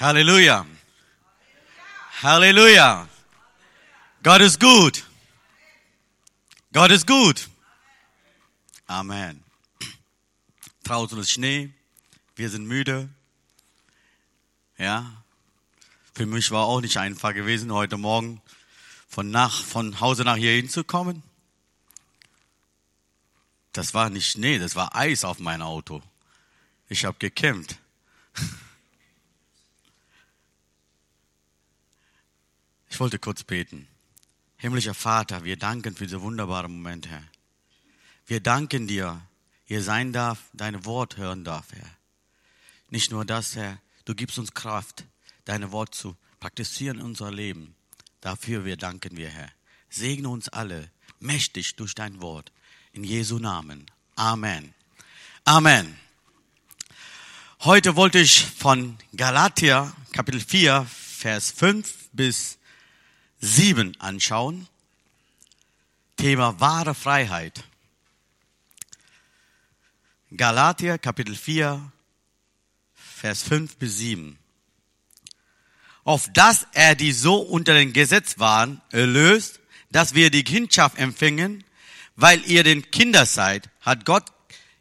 Halleluja. 0.00 0.66
Halleluja. 2.20 3.08
Gott 4.24 4.40
ist 4.40 4.58
gut. 4.58 5.04
Gott 6.72 6.90
ist 6.90 7.06
gut. 7.06 7.48
Amen. 8.88 9.44
Draußen 10.82 11.16
ist 11.18 11.30
Schnee. 11.30 11.72
Wir 12.34 12.50
sind 12.50 12.66
müde. 12.66 13.08
Ja. 14.78 15.22
Für 16.12 16.26
mich 16.26 16.50
war 16.50 16.64
auch 16.64 16.80
nicht 16.80 16.96
einfach 16.96 17.32
gewesen, 17.32 17.72
heute 17.72 17.96
Morgen 17.96 18.42
von, 19.08 19.30
nach, 19.30 19.62
von 19.62 20.00
Hause 20.00 20.24
nach 20.24 20.36
hier 20.36 20.56
hinzukommen. 20.56 21.22
Das 23.72 23.94
war 23.94 24.10
nicht 24.10 24.28
Schnee, 24.28 24.58
das 24.58 24.74
war 24.74 24.96
Eis 24.96 25.24
auf 25.24 25.38
mein 25.38 25.62
Auto. 25.62 26.02
Ich 26.88 27.04
habe 27.04 27.16
gekämpft. 27.18 27.78
Ich 32.94 33.00
wollte 33.00 33.18
kurz 33.18 33.42
beten. 33.42 33.88
Himmlischer 34.56 34.94
Vater, 34.94 35.42
wir 35.42 35.56
danken 35.56 35.96
für 35.96 36.04
diese 36.04 36.22
wunderbaren 36.22 36.70
Moment, 36.70 37.08
Herr. 37.08 37.24
Wir 38.24 38.38
danken 38.38 38.86
dir, 38.86 39.20
ihr 39.66 39.82
sein 39.82 40.12
darf, 40.12 40.38
dein 40.52 40.84
Wort 40.84 41.16
hören 41.16 41.42
darf, 41.42 41.72
Herr. 41.72 41.90
Nicht 42.90 43.10
nur 43.10 43.24
das, 43.24 43.56
Herr, 43.56 43.80
du 44.04 44.14
gibst 44.14 44.38
uns 44.38 44.54
Kraft, 44.54 45.06
deine 45.44 45.72
Wort 45.72 45.92
zu 45.96 46.16
praktizieren 46.38 47.00
in 47.00 47.06
unser 47.06 47.32
Leben. 47.32 47.74
Dafür 48.20 48.64
wir 48.64 48.76
danken 48.76 49.16
wir, 49.16 49.28
Herr. 49.28 49.50
Segne 49.90 50.28
uns 50.28 50.48
alle 50.48 50.88
mächtig 51.18 51.74
durch 51.74 51.96
dein 51.96 52.22
Wort. 52.22 52.52
In 52.92 53.02
Jesu 53.02 53.40
Namen. 53.40 53.86
Amen. 54.14 54.72
Amen. 55.44 55.98
Heute 57.58 57.96
wollte 57.96 58.20
ich 58.20 58.44
von 58.44 58.96
Galatia 59.16 59.92
Kapitel 60.12 60.38
4, 60.38 60.86
Vers 60.88 61.50
5 61.50 62.10
bis 62.12 62.58
7 63.44 63.94
anschauen. 64.00 64.66
Thema 66.16 66.58
wahre 66.60 66.94
Freiheit. 66.94 67.64
Galater 70.34 70.96
Kapitel 70.96 71.36
4, 71.36 71.92
Vers 72.94 73.42
5 73.42 73.76
bis 73.76 73.98
7. 73.98 74.38
Auf 76.04 76.28
dass 76.32 76.66
er 76.72 76.94
die 76.94 77.12
so 77.12 77.36
unter 77.36 77.74
dem 77.74 77.92
Gesetz 77.92 78.38
waren, 78.38 78.80
erlöst, 78.90 79.60
dass 79.90 80.14
wir 80.14 80.30
die 80.30 80.44
Kindschaft 80.44 80.98
empfingen, 80.98 81.64
weil 82.16 82.42
ihr 82.50 82.64
den 82.64 82.90
Kinder 82.90 83.26
seid, 83.26 83.68
hat 83.82 84.06
Gott 84.06 84.24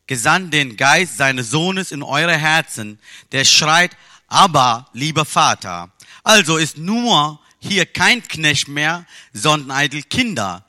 gesandt 0.08 0.53
den 0.53 0.78
Geist 0.78 1.17
seines 1.17 1.52
Sohnes 1.52 1.91
in 1.91 2.02
eure 2.02 2.38
Herzen, 2.38 3.00
der 3.34 3.44
schreit, 3.44 3.97
aber 4.28 4.89
lieber 4.94 5.25
Vater. 5.25 5.91
Also 6.23 6.56
ist 6.56 6.78
nur 6.78 7.42
hier 7.64 7.86
kein 7.86 8.22
Knecht 8.23 8.67
mehr, 8.67 9.06
sondern 9.31 9.72
eitel 9.72 10.03
Kinder. 10.03 10.66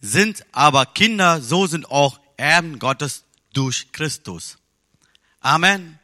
Sind 0.00 0.44
aber 0.52 0.86
Kinder, 0.86 1.40
so 1.40 1.66
sind 1.66 1.90
auch 1.90 2.20
Erben 2.36 2.78
Gottes 2.78 3.24
durch 3.52 3.90
Christus. 3.92 4.58
Amen. 5.40 5.98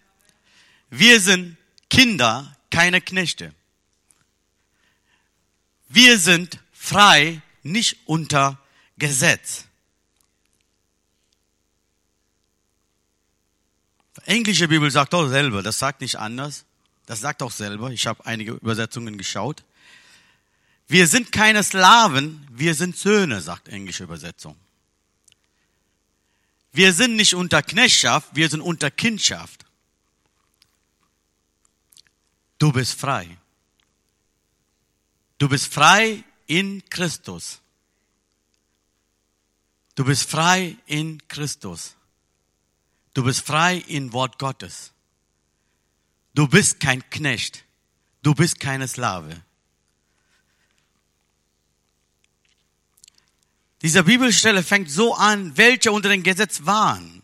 Wir 0.89 1.21
sind 1.21 1.57
Kinder, 1.89 2.57
keine 2.71 3.01
Knechte. 3.01 3.55
Wir 5.89 6.19
sind 6.19 6.59
frei, 6.73 7.43
nicht 7.63 7.97
unter 8.07 8.59
Gesetz. 8.97 9.65
Die 14.17 14.31
englische 14.31 14.69
Bibel 14.69 14.91
sagt 14.91 15.15
auch 15.15 15.29
selber, 15.29 15.63
das 15.63 15.79
sagt 15.79 16.01
nicht 16.01 16.17
anders. 16.17 16.65
Das 17.07 17.21
sagt 17.21 17.43
auch 17.43 17.51
selber. 17.51 17.91
Ich 17.91 18.07
habe 18.07 18.25
einige 18.25 18.53
Übersetzungen 18.53 19.19
geschaut. 19.19 19.65
Wir 20.91 21.07
sind 21.07 21.31
keine 21.31 21.63
Slaven, 21.63 22.45
wir 22.51 22.75
sind 22.75 22.97
Söhne, 22.97 23.41
sagt 23.41 23.69
englische 23.69 24.03
Übersetzung. 24.03 24.57
Wir 26.73 26.93
sind 26.93 27.15
nicht 27.15 27.33
unter 27.37 27.63
Knechtschaft, 27.63 28.35
wir 28.35 28.49
sind 28.49 28.61
unter 28.61 28.91
Kindschaft. 28.91 29.65
Du 32.59 32.73
bist 32.73 32.99
frei. 32.99 33.39
Du 35.39 35.49
bist 35.49 35.73
frei 35.73 36.25
in 36.49 36.83
Christus. 36.91 37.61
Du 39.95 40.05
bist 40.05 40.29
frei 40.29 40.77
in 40.87 41.23
Christus. 41.29 41.95
Du 43.15 43.23
bist 43.23 43.47
frei 43.47 43.77
in 43.77 44.13
Wort 44.13 44.41
Gottes. 44.41 44.91
Du 46.35 46.49
bist 46.49 46.81
kein 46.81 47.09
Knecht. 47.11 47.65
Du 48.25 48.35
bist 48.35 48.59
keine 48.59 48.89
Slave. 48.89 49.41
Diese 53.83 54.05
Bibelstelle 54.05 54.63
fängt 54.63 54.91
so 54.91 55.15
an, 55.15 55.57
welche 55.57 55.93
unter 55.93 56.11
dem 56.11 56.23
Gesetz 56.23 56.67
waren. 56.67 57.23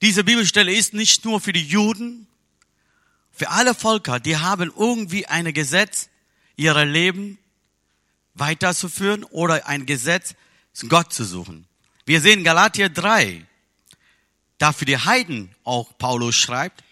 Diese 0.00 0.24
Bibelstelle 0.24 0.72
ist 0.72 0.94
nicht 0.94 1.24
nur 1.24 1.40
für 1.40 1.52
die 1.52 1.66
Juden, 1.66 2.26
für 3.30 3.50
alle 3.50 3.74
Völker, 3.74 4.20
die 4.20 4.36
haben 4.36 4.72
irgendwie 4.76 5.26
ein 5.26 5.52
Gesetz, 5.52 6.08
ihre 6.56 6.84
Leben 6.84 7.38
weiterzuführen 8.34 9.24
oder 9.24 9.66
ein 9.66 9.86
Gesetz, 9.86 10.34
Gott 10.88 11.12
zu 11.12 11.24
suchen. 11.24 11.66
Wir 12.06 12.20
sehen 12.20 12.44
Galatia 12.44 12.88
3, 12.88 13.46
da 14.58 14.72
für 14.72 14.84
die 14.84 14.98
Heiden 14.98 15.54
auch 15.64 15.96
Paulus 15.98 16.36
schreibt, 16.36 16.82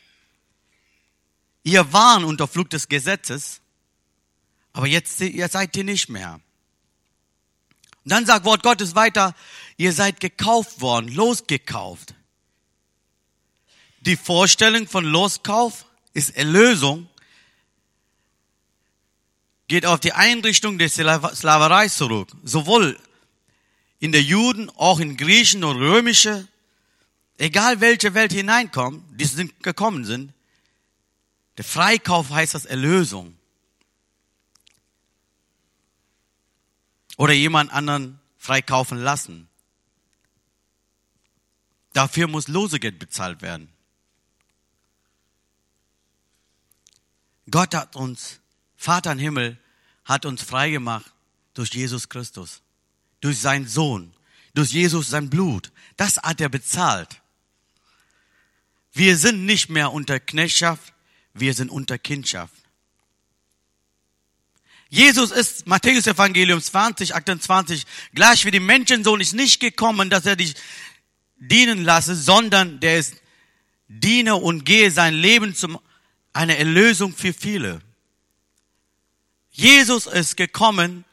ihr 1.65 1.93
waren 1.93 2.25
unter 2.25 2.47
Flug 2.47 2.71
des 2.71 2.89
Gesetzes, 2.89 3.61
aber 4.73 4.87
jetzt, 4.87 5.21
jetzt 5.21 5.53
seid 5.53 5.77
ihr 5.77 5.84
nicht 5.84 6.09
mehr. 6.09 6.41
Und 8.09 8.13
dann 8.13 8.25
sagt 8.25 8.47
Wort 8.47 8.63
Gottes 8.63 8.95
weiter, 8.95 9.35
ihr 9.77 9.93
seid 9.93 10.19
gekauft 10.19 10.81
worden, 10.81 11.09
losgekauft. 11.09 12.15
Die 14.01 14.17
Vorstellung 14.17 14.89
von 14.89 15.05
Loskauf 15.05 15.85
ist 16.15 16.35
Erlösung, 16.35 17.07
geht 19.67 19.85
auf 19.85 20.01
die 20.01 20.15
Einrichtung 20.15 20.79
der 20.79 20.89
Sklaverei 20.89 21.89
zurück. 21.89 22.31
Sowohl 22.45 22.99
in 23.99 24.13
der 24.13 24.23
Juden, 24.23 24.71
auch 24.71 25.01
in 25.01 25.19
Griechen 25.19 25.63
und 25.63 25.77
Römische, 25.77 26.49
egal 27.37 27.83
welche 27.83 28.15
Welt 28.15 28.33
hineinkommt, 28.33 29.05
die 29.21 29.27
sind 29.27 29.63
gekommen 29.63 30.07
sind, 30.07 30.33
der 31.59 31.65
Freikauf 31.67 32.31
heißt 32.31 32.55
das 32.55 32.65
Erlösung. 32.65 33.38
Oder 37.19 37.34
jemand 37.34 37.71
anderen 37.71 38.19
freikaufen 38.39 38.97
lassen. 38.97 39.49
Dafür 41.93 42.29
muss 42.29 42.49
Losegeld 42.49 42.99
bezahlt 42.99 43.43
werden. 43.43 43.69
Gott 47.51 47.75
hat 47.75 47.97
uns, 47.97 48.41
Vater 48.77 49.12
im 49.12 49.19
Himmel, 49.19 49.59
hat 50.05 50.25
uns 50.27 50.43
freigemacht 50.43 51.12
durch 51.55 51.75
Jesus 51.75 52.09
Christus, 52.09 52.62
durch 53.21 53.41
seinen 53.41 53.67
Sohn, 53.67 54.15
durch 54.55 54.71
Jesus 54.71 55.11
sein 55.11 55.28
Blut. 55.28 55.73
Das 55.97 56.19
hat 56.19 56.41
er 56.41 56.49
bezahlt. 56.49 57.21
Wir 58.93 59.17
sind 59.17 59.45
nicht 59.45 59.71
mehr 59.71 59.93
unter 59.93 60.21
Knechtschaft, 60.21 60.95
wir 61.34 61.53
sind 61.55 61.71
unter 61.71 61.99
Kindschaft. 61.99 62.68
Jesus 64.91 65.31
ist, 65.31 65.66
Matthäus 65.66 66.06
Evangelium 66.06 66.62
20, 66.62 67.15
28, 67.15 67.84
gleich 68.15 68.44
wie 68.44 68.50
die 68.50 68.60
Menschensohn 68.60 69.21
ist 69.21 69.34
nicht 69.34 69.60
gekommen, 69.60 70.09
dass 70.09 70.25
er 70.25 70.37
dich 70.37 70.54
dienen 71.37 71.84
lasse, 71.84 72.15
sondern 72.15 72.81
der 72.81 72.98
ist 72.98 73.16
diene 73.88 74.37
und 74.37 74.65
gehe 74.65 74.91
sein 74.91 75.15
Leben 75.15 75.54
zum 75.54 75.78
eine 76.32 76.56
Erlösung 76.56 77.15
für 77.15 77.33
viele. 77.33 77.80
Jesus 79.51 80.07
ist 80.07 80.36
gekommen, 80.36 81.04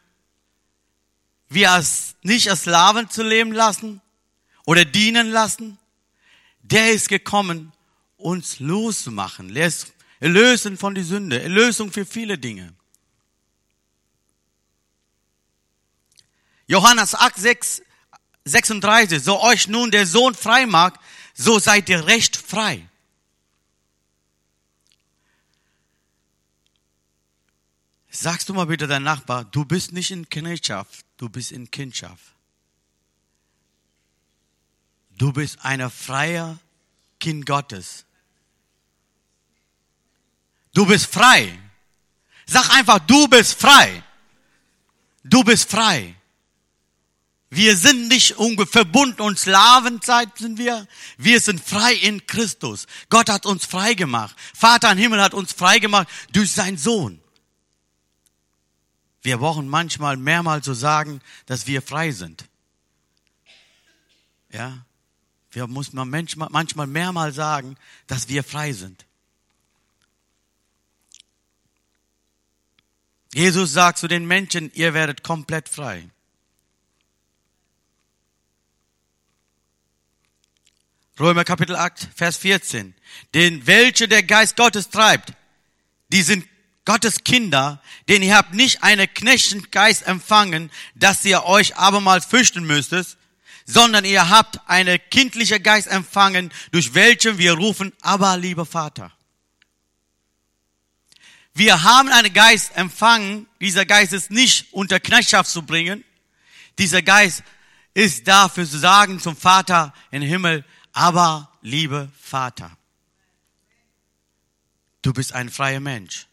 wir 1.49 1.71
als, 1.71 2.15
nicht 2.21 2.49
als 2.49 2.61
Sklaven 2.61 3.09
zu 3.09 3.23
leben 3.23 3.51
lassen 3.51 4.01
oder 4.65 4.85
dienen 4.85 5.31
lassen. 5.31 5.77
Der 6.61 6.91
ist 6.91 7.09
gekommen, 7.09 7.71
uns 8.17 8.59
loszumachen, 8.59 9.55
erlösen 10.19 10.77
von 10.77 10.95
die 10.95 11.03
Sünde, 11.03 11.41
Erlösung 11.41 11.91
für 11.91 12.05
viele 12.05 12.37
Dinge. 12.37 12.73
Johannes 16.67 17.15
8, 17.15 17.35
6, 17.35 17.81
36, 18.45 19.23
so 19.23 19.41
euch 19.41 19.67
nun 19.67 19.91
der 19.91 20.05
Sohn 20.07 20.33
frei 20.33 20.65
mag, 20.65 20.99
so 21.33 21.59
seid 21.59 21.89
ihr 21.89 22.05
recht 22.05 22.35
frei. 22.35 22.87
Sagst 28.09 28.47
du 28.47 28.53
mal 28.53 28.65
bitte 28.65 28.87
dein 28.87 29.03
Nachbar, 29.03 29.43
du 29.45 29.65
bist 29.65 29.91
nicht 29.91 30.11
in 30.11 30.29
Knechtschaft, 30.29 31.05
du 31.17 31.27
bist 31.27 31.51
in 31.51 31.69
Kindschaft. 31.69 32.33
Du 35.17 35.31
bist 35.31 35.57
ein 35.63 35.89
freier 35.89 36.59
Kind 37.19 37.45
Gottes. 37.45 38.05
Du 40.73 40.85
bist 40.85 41.05
frei. 41.07 41.57
Sag 42.45 42.69
einfach, 42.71 42.99
du 42.99 43.27
bist 43.27 43.59
frei. 43.59 44.03
Du 45.23 45.43
bist 45.43 45.69
frei. 45.69 46.14
Wir 47.55 47.77
sind 47.77 48.09
nicht 48.09 48.35
verbunden 48.69 49.21
und 49.21 49.39
Sklavenzeit 49.39 50.37
sind 50.37 50.57
wir. 50.57 50.85
Wir 51.17 51.39
sind 51.39 51.63
frei 51.63 51.93
in 51.93 52.27
Christus. 52.27 52.85
Gott 53.09 53.29
hat 53.29 53.45
uns 53.45 53.65
frei 53.65 53.93
gemacht. 53.93 54.35
Vater 54.53 54.91
im 54.91 54.97
Himmel 54.97 55.21
hat 55.21 55.33
uns 55.33 55.53
frei 55.53 55.79
gemacht 55.79 56.09
durch 56.33 56.51
seinen 56.51 56.77
Sohn. 56.77 57.21
Wir 59.21 59.37
brauchen 59.37 59.69
manchmal 59.69 60.17
mehrmals 60.17 60.65
zu 60.65 60.73
sagen, 60.73 61.21
dass 61.45 61.65
wir 61.65 61.81
frei 61.81 62.11
sind. 62.11 62.43
Ja, 64.51 64.85
wir 65.51 65.65
muss 65.67 65.93
man 65.93 66.09
manchmal 66.09 66.87
mehrmals 66.87 67.35
sagen, 67.37 67.77
dass 68.07 68.27
wir 68.27 68.43
frei 68.43 68.73
sind. 68.73 69.05
Jesus 73.33 73.71
sagt 73.71 73.97
zu 73.97 74.09
den 74.09 74.25
Menschen, 74.25 74.73
ihr 74.73 74.93
werdet 74.93 75.23
komplett 75.23 75.69
frei. 75.69 76.09
Römer 81.19 81.45
Kapitel 81.45 81.75
8, 81.77 82.09
Vers 82.13 82.37
14. 82.37 82.93
Denn 83.33 83.65
welche 83.65 84.07
der 84.07 84.23
Geist 84.23 84.57
Gottes 84.57 84.89
treibt, 84.89 85.31
die 86.09 86.21
sind 86.21 86.45
Gottes 86.83 87.23
Kinder, 87.23 87.81
denn 88.09 88.21
ihr 88.21 88.35
habt 88.35 88.53
nicht 88.53 88.83
einen 88.83 89.11
Knechengeist 89.11 90.05
empfangen, 90.05 90.71
dass 90.93 91.25
ihr 91.25 91.45
euch 91.45 91.77
abermals 91.77 92.25
fürchten 92.25 92.65
müsstet, 92.65 93.17
sondern 93.65 94.05
ihr 94.05 94.29
habt 94.29 94.59
einen 94.67 94.99
kindlichen 95.09 95.63
Geist 95.63 95.87
empfangen, 95.87 96.51
durch 96.71 96.93
welchen 96.93 97.37
wir 97.37 97.53
rufen, 97.53 97.93
aber 98.01 98.37
lieber 98.37 98.65
Vater. 98.65 99.11
Wir 101.53 101.83
haben 101.83 102.09
einen 102.09 102.33
Geist 102.33 102.75
empfangen. 102.75 103.47
Dieser 103.61 103.85
Geist 103.85 104.11
ist 104.11 104.29
nicht 104.29 104.73
unter 104.73 104.99
Knechtschaft 104.99 105.49
zu 105.49 105.63
bringen. 105.63 106.03
Dieser 106.77 107.01
Geist 107.01 107.43
ist 107.93 108.27
dafür 108.27 108.69
zu 108.69 108.77
sagen 108.77 109.21
zum 109.21 109.37
Vater 109.37 109.93
im 110.11 110.21
Himmel, 110.21 110.65
aber 110.95 111.51
liebe 111.61 112.09
Vater, 112.17 112.71
du 115.01 115.11
bist 115.11 115.33
ein 115.33 115.49
freier 115.49 115.81
Mensch. 115.81 116.27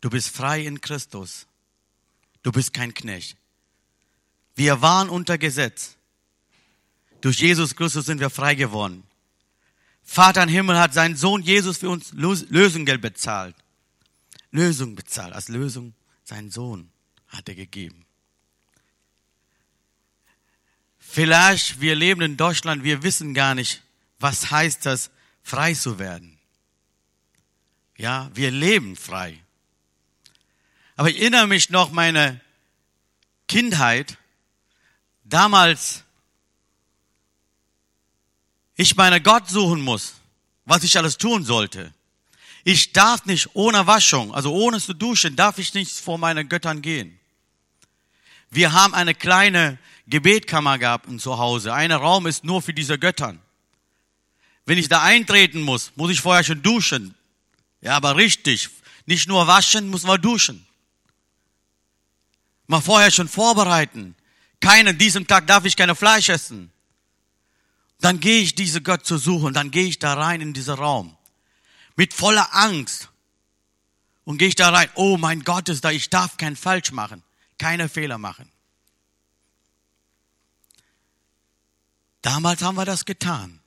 Du 0.00 0.10
bist 0.10 0.28
frei 0.28 0.64
in 0.64 0.80
Christus. 0.80 1.48
Du 2.44 2.52
bist 2.52 2.72
kein 2.72 2.94
Knecht. 2.94 3.36
Wir 4.54 4.80
waren 4.80 5.08
unter 5.08 5.38
Gesetz. 5.38 5.96
Durch 7.20 7.40
Jesus 7.40 7.74
Christus 7.74 8.06
sind 8.06 8.20
wir 8.20 8.30
frei 8.30 8.54
geworden. 8.54 9.02
Vater 10.04 10.44
im 10.44 10.50
Himmel 10.50 10.78
hat 10.78 10.94
seinen 10.94 11.16
Sohn 11.16 11.42
Jesus 11.42 11.78
für 11.78 11.90
uns 11.90 12.12
Lösungsgeld 12.12 13.00
bezahlt. 13.00 13.56
Lösung 14.52 14.94
bezahlt. 14.94 15.32
Als 15.32 15.48
Lösung 15.48 15.94
seinen 16.22 16.52
Sohn 16.52 16.92
hat 17.26 17.48
er 17.48 17.56
gegeben. 17.56 18.03
Vielleicht, 21.14 21.80
wir 21.80 21.94
leben 21.94 22.22
in 22.22 22.36
Deutschland, 22.36 22.82
wir 22.82 23.04
wissen 23.04 23.34
gar 23.34 23.54
nicht, 23.54 23.82
was 24.18 24.50
heißt 24.50 24.84
das, 24.84 25.12
frei 25.44 25.72
zu 25.72 26.00
werden. 26.00 26.40
Ja, 27.96 28.32
wir 28.34 28.50
leben 28.50 28.96
frei. 28.96 29.38
Aber 30.96 31.08
ich 31.08 31.20
erinnere 31.20 31.46
mich 31.46 31.70
noch 31.70 31.92
meine 31.92 32.40
Kindheit. 33.46 34.18
Damals, 35.22 36.02
ich 38.74 38.96
meine 38.96 39.20
Gott 39.20 39.48
suchen 39.48 39.82
muss, 39.82 40.14
was 40.64 40.82
ich 40.82 40.98
alles 40.98 41.16
tun 41.16 41.44
sollte. 41.44 41.94
Ich 42.64 42.92
darf 42.92 43.24
nicht 43.24 43.50
ohne 43.54 43.86
Waschung, 43.86 44.34
also 44.34 44.52
ohne 44.52 44.80
zu 44.80 44.94
duschen, 44.94 45.36
darf 45.36 45.58
ich 45.58 45.74
nicht 45.74 45.92
vor 45.92 46.18
meine 46.18 46.44
Göttern 46.44 46.82
gehen. 46.82 47.20
Wir 48.50 48.72
haben 48.72 48.94
eine 48.94 49.14
kleine 49.14 49.78
Gebetkammer 50.06 50.78
gehabt 50.78 51.08
zu 51.20 51.38
Hause. 51.38 51.72
Ein 51.72 51.92
Raum 51.92 52.26
ist 52.26 52.44
nur 52.44 52.62
für 52.62 52.74
diese 52.74 52.98
Göttern. 52.98 53.40
Wenn 54.66 54.78
ich 54.78 54.88
da 54.88 55.02
eintreten 55.02 55.62
muss, 55.62 55.92
muss 55.96 56.10
ich 56.10 56.20
vorher 56.20 56.44
schon 56.44 56.62
duschen. 56.62 57.14
Ja, 57.80 57.96
aber 57.96 58.16
richtig. 58.16 58.70
Nicht 59.06 59.28
nur 59.28 59.46
waschen, 59.46 59.88
muss 59.88 60.04
man 60.04 60.20
duschen. 60.20 60.66
Mal 62.66 62.80
vorher 62.80 63.10
schon 63.10 63.28
vorbereiten. 63.28 64.14
Keinen, 64.60 64.96
diesem 64.96 65.26
Tag 65.26 65.46
darf 65.46 65.66
ich 65.66 65.76
keine 65.76 65.94
Fleisch 65.94 66.30
essen. 66.30 66.70
Dann 68.00 68.20
gehe 68.20 68.40
ich 68.40 68.54
diese 68.54 68.80
Gott 68.80 69.04
zu 69.04 69.18
suchen, 69.18 69.52
dann 69.54 69.70
gehe 69.70 69.86
ich 69.86 69.98
da 69.98 70.14
rein 70.14 70.40
in 70.40 70.52
diesen 70.54 70.74
Raum 70.74 71.16
mit 71.96 72.12
voller 72.12 72.54
Angst. 72.54 73.08
Und 74.24 74.38
gehe 74.38 74.48
ich 74.48 74.54
da 74.54 74.70
rein, 74.70 74.88
oh 74.94 75.18
mein 75.18 75.44
Gott 75.44 75.68
ist 75.68 75.84
da, 75.84 75.90
ich 75.90 76.08
darf 76.08 76.38
kein 76.38 76.56
falsch 76.56 76.92
machen, 76.92 77.22
keine 77.58 77.90
Fehler 77.90 78.16
machen. 78.16 78.50
Damals 82.24 82.62
haben 82.62 82.76
wir 82.76 82.86
das 82.86 83.04
getan. 83.04 83.60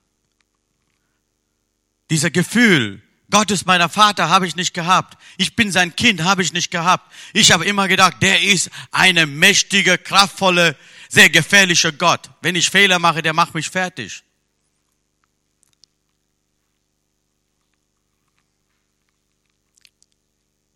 Dieser 2.10 2.28
Gefühl, 2.28 3.00
Gott 3.30 3.52
ist 3.52 3.66
meiner 3.66 3.88
Vater, 3.88 4.30
habe 4.30 4.48
ich 4.48 4.56
nicht 4.56 4.74
gehabt. 4.74 5.16
Ich 5.36 5.54
bin 5.54 5.70
sein 5.70 5.94
Kind, 5.94 6.24
habe 6.24 6.42
ich 6.42 6.52
nicht 6.52 6.72
gehabt. 6.72 7.12
Ich 7.32 7.52
habe 7.52 7.64
immer 7.64 7.86
gedacht, 7.86 8.16
der 8.20 8.42
ist 8.42 8.68
eine 8.90 9.26
mächtige, 9.26 9.96
kraftvolle, 9.96 10.76
sehr 11.08 11.30
gefährliche 11.30 11.92
Gott. 11.92 12.30
Wenn 12.40 12.56
ich 12.56 12.68
Fehler 12.68 12.98
mache, 12.98 13.22
der 13.22 13.32
macht 13.32 13.54
mich 13.54 13.70
fertig. 13.70 14.24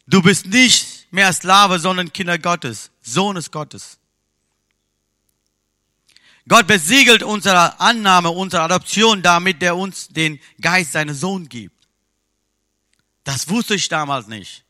Du 0.07 0.23
bist 0.23 0.47
nicht 0.47 1.09
mehr 1.11 1.33
Sklave, 1.33 1.81
sondern 1.81 2.13
Kinder 2.13 2.39
Gottes, 2.39 2.93
Sohnes 3.03 3.51
Gottes. 3.51 3.99
Gott 6.49 6.67
besiegelt 6.67 7.23
unsere 7.23 7.79
Annahme, 7.81 8.31
unsere 8.31 8.63
Adoption 8.63 9.23
damit, 9.23 9.63
der 9.63 9.77
uns 9.77 10.09
den 10.09 10.41
Geist 10.61 10.93
seines 10.93 11.21
Sohn 11.21 11.49
gibt. 11.49 11.89
Das 13.25 13.49
wusste 13.49 13.75
ich 13.75 13.89
damals 13.89 14.27
nicht. 14.27 14.65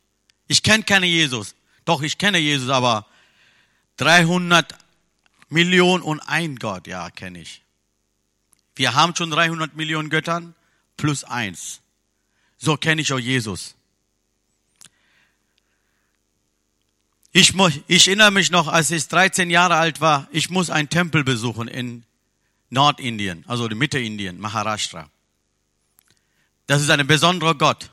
Ich 0.48 0.62
kenne 0.62 0.84
keine 0.84 1.06
Jesus. 1.06 1.54
Doch, 1.84 2.02
ich 2.02 2.18
kenne 2.18 2.38
Jesus, 2.38 2.68
aber 2.68 3.06
300 3.96 4.74
Millionen 5.48 6.02
und 6.02 6.20
ein 6.20 6.56
Gott, 6.56 6.86
ja, 6.86 7.10
kenne 7.10 7.40
ich. 7.40 7.62
Wir 8.74 8.94
haben 8.94 9.14
schon 9.16 9.30
300 9.30 9.74
Millionen 9.74 10.10
Göttern 10.10 10.54
plus 10.96 11.24
eins. 11.24 11.80
So 12.58 12.76
kenne 12.76 13.02
ich 13.02 13.12
auch 13.12 13.18
Jesus. 13.18 13.74
Ich, 17.32 17.54
ich 17.86 18.08
erinnere 18.08 18.30
mich 18.30 18.50
noch, 18.50 18.68
als 18.68 18.90
ich 18.90 19.08
13 19.08 19.48
Jahre 19.48 19.76
alt 19.76 20.02
war, 20.02 20.28
ich 20.32 20.50
muss 20.50 20.68
einen 20.68 20.90
Tempel 20.90 21.24
besuchen 21.24 21.66
in 21.66 22.04
Nordindien, 22.68 23.44
also 23.48 23.66
in 23.66 23.78
Mitte 23.78 23.98
Indien, 23.98 24.38
Maharashtra. 24.38 25.08
Das 26.66 26.82
ist 26.82 26.90
ein 26.90 27.06
besonderer 27.06 27.54
Gott. 27.54 27.90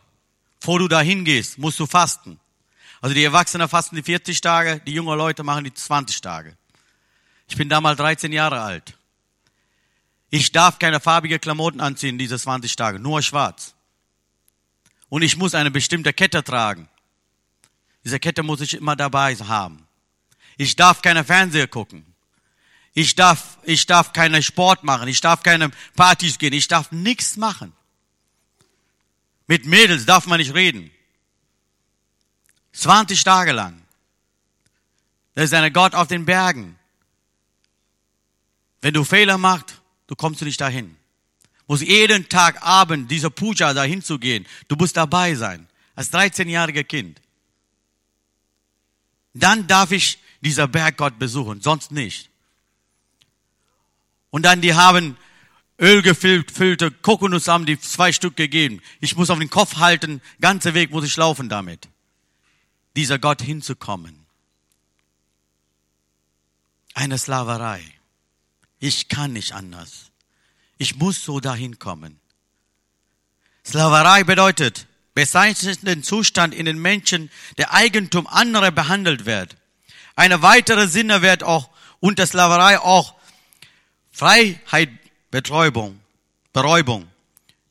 Vor 0.59 0.79
du 0.79 0.89
da 0.89 0.99
hingehst, 0.99 1.57
musst 1.57 1.79
du 1.79 1.85
fasten. 1.85 2.39
Also 2.99 3.15
die 3.15 3.23
Erwachsenen 3.23 3.69
fasten 3.69 3.95
die 3.95 4.03
40 4.03 4.41
Tage, 4.41 4.81
die 4.85 4.93
jungen 4.93 5.17
Leute 5.17 5.43
machen 5.43 5.63
die 5.63 5.73
20 5.73 6.19
Tage. 6.19 6.57
Ich 7.47 7.55
bin 7.55 7.69
damals 7.69 7.97
13 7.97 8.33
Jahre 8.33 8.59
alt. 8.61 8.93
Ich 10.29 10.51
darf 10.51 10.79
keine 10.79 10.99
farbige 10.99 11.39
Klamotten 11.39 11.79
anziehen 11.79 12.17
diese 12.17 12.37
20 12.37 12.75
Tage, 12.75 12.99
nur 12.99 13.21
schwarz. 13.21 13.73
Und 15.07 15.21
ich 15.21 15.37
muss 15.37 15.55
eine 15.55 15.71
bestimmte 15.71 16.11
Kette 16.11 16.43
tragen. 16.43 16.89
Diese 18.03 18.19
Kette 18.19 18.43
muss 18.43 18.61
ich 18.61 18.75
immer 18.75 18.95
dabei 18.95 19.35
haben. 19.35 19.85
Ich 20.57 20.75
darf 20.75 21.01
keine 21.01 21.23
Fernseher 21.23 21.67
gucken. 21.67 22.05
Ich 22.93 23.15
darf, 23.15 23.57
ich 23.63 23.85
darf 23.85 24.13
keine 24.13 24.41
Sport 24.43 24.83
machen. 24.83 25.07
Ich 25.07 25.21
darf 25.21 25.43
keine 25.43 25.69
Partys 25.95 26.37
gehen. 26.37 26.53
Ich 26.53 26.67
darf 26.67 26.91
nichts 26.91 27.37
machen. 27.37 27.73
Mit 29.47 29.65
Mädels 29.65 30.05
darf 30.05 30.27
man 30.27 30.39
nicht 30.39 30.53
reden. 30.53 30.91
20 32.73 33.23
Tage 33.23 33.51
lang. 33.51 33.81
Das 35.35 35.45
ist 35.45 35.53
ein 35.53 35.71
Gott 35.73 35.95
auf 35.95 36.07
den 36.07 36.25
Bergen. 36.25 36.77
Wenn 38.81 38.93
du 38.93 39.03
Fehler 39.03 39.37
machst, 39.37 39.81
du 40.07 40.15
kommst 40.15 40.41
du 40.41 40.45
nicht 40.45 40.59
dahin. 40.59 40.95
Muss 41.67 41.81
jeden 41.81 42.27
Tag 42.29 42.61
Abend 42.65 43.11
dieser 43.11 43.29
Puja 43.29 43.73
dahin 43.73 44.01
zu 44.01 44.17
gehen. 44.17 44.45
Du 44.67 44.75
musst 44.75 44.97
dabei 44.97 45.35
sein. 45.35 45.67
Als 45.95 46.11
13-jähriger 46.11 46.83
Kind. 46.83 47.21
Dann 49.33 49.67
darf 49.67 49.91
ich 49.91 50.19
dieser 50.41 50.67
Berggott 50.67 51.19
besuchen, 51.19 51.61
sonst 51.61 51.91
nicht. 51.91 52.29
Und 54.29 54.43
dann 54.43 54.61
die 54.61 54.73
haben 54.73 55.17
ölgefüllte 55.79 56.91
Kokosnuss 56.91 57.47
haben 57.47 57.65
die 57.65 57.79
zwei 57.79 58.11
Stück 58.11 58.35
gegeben. 58.35 58.81
Ich 58.99 59.15
muss 59.15 59.29
auf 59.29 59.39
den 59.39 59.49
Kopf 59.49 59.77
halten, 59.77 60.21
ganze 60.41 60.73
Weg 60.73 60.91
muss 60.91 61.05
ich 61.05 61.15
laufen 61.15 61.49
damit. 61.49 61.87
Dieser 62.95 63.17
Gott 63.17 63.41
hinzukommen. 63.41 64.25
Eine 66.93 67.17
Sklaverei. 67.17 67.81
Ich 68.79 69.07
kann 69.07 69.33
nicht 69.33 69.53
anders. 69.53 70.11
Ich 70.77 70.95
muss 70.95 71.23
so 71.23 71.39
dahin 71.39 71.79
kommen. 71.79 72.19
Sklaverei 73.65 74.23
bedeutet 74.23 74.87
bezeichnenden 75.19 76.01
Zustand 76.01 76.55
in 76.55 76.65
den 76.65 76.81
Menschen, 76.81 77.29
der 77.57 77.73
Eigentum 77.73 78.25
anderer 78.25 78.71
behandelt 78.71 79.25
wird. 79.25 79.57
Eine 80.15 80.41
weitere 80.41 80.87
Sinne 80.87 81.21
wird 81.21 81.43
auch 81.43 81.69
unter 81.99 82.25
Sklaverei 82.25 82.79
auch 82.79 83.15
Freiheit, 84.13 84.89
Betäubung, 85.29 85.99
Beräubung, 86.53 87.05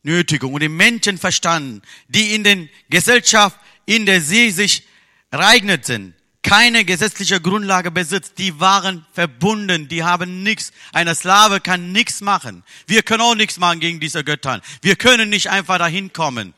Nötigung 0.03 0.53
und 0.53 0.61
den 0.61 0.77
Menschen 0.77 1.17
verstanden, 1.17 1.81
die 2.09 2.35
in 2.35 2.45
den 2.45 2.69
Gesellschaft, 2.91 3.59
in 3.87 4.05
der 4.05 4.21
sie 4.21 4.51
sich 4.51 4.87
ereignet 5.31 5.87
sind, 5.87 6.13
keine 6.43 6.85
gesetzliche 6.85 7.41
Grundlage 7.41 7.91
besitzt, 7.91 8.35
die 8.37 8.61
waren 8.61 9.07
verbunden, 9.15 9.89
die 9.89 10.05
haben 10.05 10.43
nichts. 10.43 10.73
Eine 10.93 11.15
Slave 11.15 11.61
kann 11.61 11.93
nichts 11.93 12.21
machen. 12.21 12.63
Wir 12.87 13.03
können 13.03 13.23
auch 13.23 13.35
nichts 13.35 13.59
machen 13.59 13.81
gegen 13.81 14.01
diese 14.01 14.23
Götter. 14.23 14.61
Wir 14.83 14.97
können 14.97 15.31
nicht 15.31 15.49
einfach 15.49 15.79
dahin 15.79 16.13
kommen. 16.13 16.53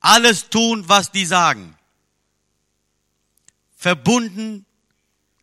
Alles 0.00 0.48
tun, 0.48 0.88
was 0.88 1.12
die 1.12 1.26
sagen. 1.26 1.76
Verbunden, 3.76 4.66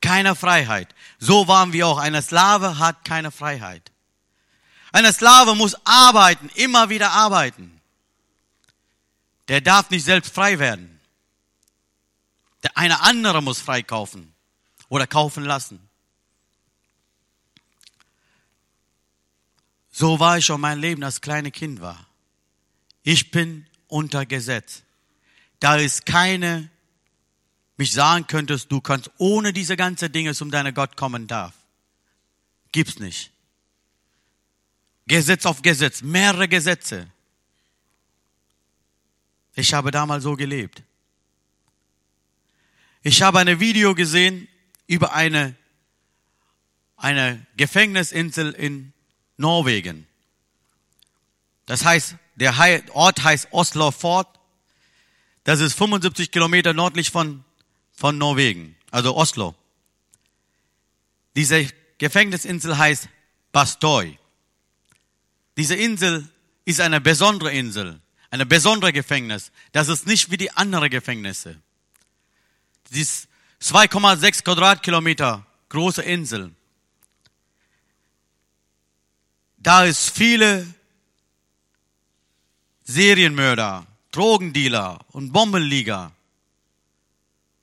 keine 0.01 0.35
Freiheit. 0.35 0.93
So 1.19 1.47
waren 1.47 1.73
wir 1.73 1.87
auch. 1.87 1.97
Eine 1.97 2.21
Slave 2.21 2.79
hat 2.79 3.05
keine 3.05 3.31
Freiheit. 3.31 3.91
Eine 4.91 5.13
Slave 5.13 5.55
muss 5.55 5.75
arbeiten, 5.85 6.49
immer 6.55 6.89
wieder 6.89 7.11
arbeiten. 7.11 7.81
Der 9.47 9.61
darf 9.61 9.89
nicht 9.89 10.03
selbst 10.03 10.33
frei 10.33 10.59
werden. 10.59 10.99
Der 12.63 12.77
eine 12.77 13.01
andere 13.01 13.41
muss 13.41 13.61
freikaufen 13.61 14.33
oder 14.89 15.07
kaufen 15.07 15.43
lassen. 15.43 15.87
So 19.91 20.19
war 20.19 20.37
ich 20.37 20.45
schon 20.45 20.61
mein 20.61 20.79
Leben 20.79 21.03
als 21.03 21.21
kleine 21.21 21.51
Kind 21.51 21.81
war. 21.81 22.05
Ich 23.03 23.31
bin 23.31 23.67
unter 23.87 24.25
Gesetz. 24.25 24.83
Da 25.59 25.77
ist 25.77 26.05
keine, 26.05 26.69
mich 27.77 27.91
sagen 27.91 28.27
könntest, 28.27 28.71
du 28.71 28.81
kannst 28.81 29.11
ohne 29.17 29.53
diese 29.53 29.75
ganzen 29.75 30.11
Dinge 30.11 30.33
zum 30.33 30.51
deiner 30.51 30.71
Gott 30.71 30.97
kommen 30.97 31.27
darf. 31.27 31.53
Gibt's 32.71 32.99
nicht. 32.99 33.31
Gesetz 35.07 35.45
auf 35.45 35.61
Gesetz, 35.61 36.01
mehrere 36.01 36.47
Gesetze. 36.47 37.07
Ich 39.55 39.73
habe 39.73 39.89
damals 39.89 40.23
so 40.23 40.35
gelebt. 40.35 40.83
Ich 43.01 43.21
habe 43.21 43.39
ein 43.39 43.59
Video 43.59 43.95
gesehen 43.95 44.47
über 44.85 45.13
eine, 45.13 45.55
eine 46.97 47.45
Gefängnisinsel 47.55 48.51
in 48.51 48.91
Norwegen. 49.37 50.07
Das 51.65 51.85
heißt, 51.85 52.15
der 52.37 52.55
Ort 52.93 53.23
heißt 53.23 53.49
Oslo 53.51 53.91
Fort. 53.91 54.39
Das 55.43 55.59
ist 55.59 55.73
75 55.73 56.31
Kilometer 56.31 56.73
nördlich 56.73 57.11
von, 57.11 57.43
von 57.93 58.17
Norwegen, 58.17 58.75
also 58.91 59.15
Oslo. 59.15 59.55
Diese 61.35 61.67
Gefängnisinsel 61.97 62.77
heißt 62.77 63.09
Bastoy. 63.51 64.17
Diese 65.57 65.75
Insel 65.75 66.29
ist 66.65 66.79
eine 66.79 67.01
besondere 67.01 67.51
Insel, 67.51 67.99
eine 68.29 68.45
besondere 68.45 68.93
Gefängnis. 68.93 69.51
Das 69.71 69.87
ist 69.87 70.05
nicht 70.05 70.29
wie 70.29 70.37
die 70.37 70.51
anderen 70.51 70.89
Gefängnisse. 70.89 71.59
Sie 72.91 73.01
ist 73.01 73.27
2,6 73.61 74.43
Quadratkilometer 74.43 75.45
große 75.69 76.03
Insel. 76.03 76.53
Da 79.57 79.85
ist 79.85 80.11
viele 80.11 80.67
Serienmörder, 82.89 83.85
Drogendealer 84.11 84.99
und 85.11 85.33
Bombenlieger. 85.33 86.13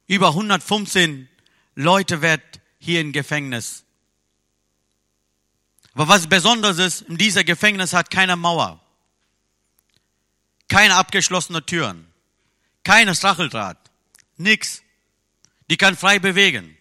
Über 0.07 0.29
115 0.29 1.31
Leute 1.75 2.21
wird 2.21 2.43
hier 2.79 3.01
im 3.01 3.13
Gefängnis. 3.13 3.85
Aber 5.95 6.09
was 6.09 6.27
Besonderes 6.27 6.79
ist, 6.79 7.01
in 7.09 7.17
dieser 7.17 7.43
Gefängnis 7.43 7.95
hat 7.95 8.11
keine 8.11 8.37
Mauer, 8.37 8.81
keine 10.69 10.97
abgeschlossene 10.97 11.65
Türen, 11.65 12.07
keine 12.83 13.15
Stacheldraht, 13.15 13.79
nix. 14.37 14.83
Die 15.71 15.79
kann 15.79 15.97
frei 15.97 16.19
bewegen. 16.19 16.77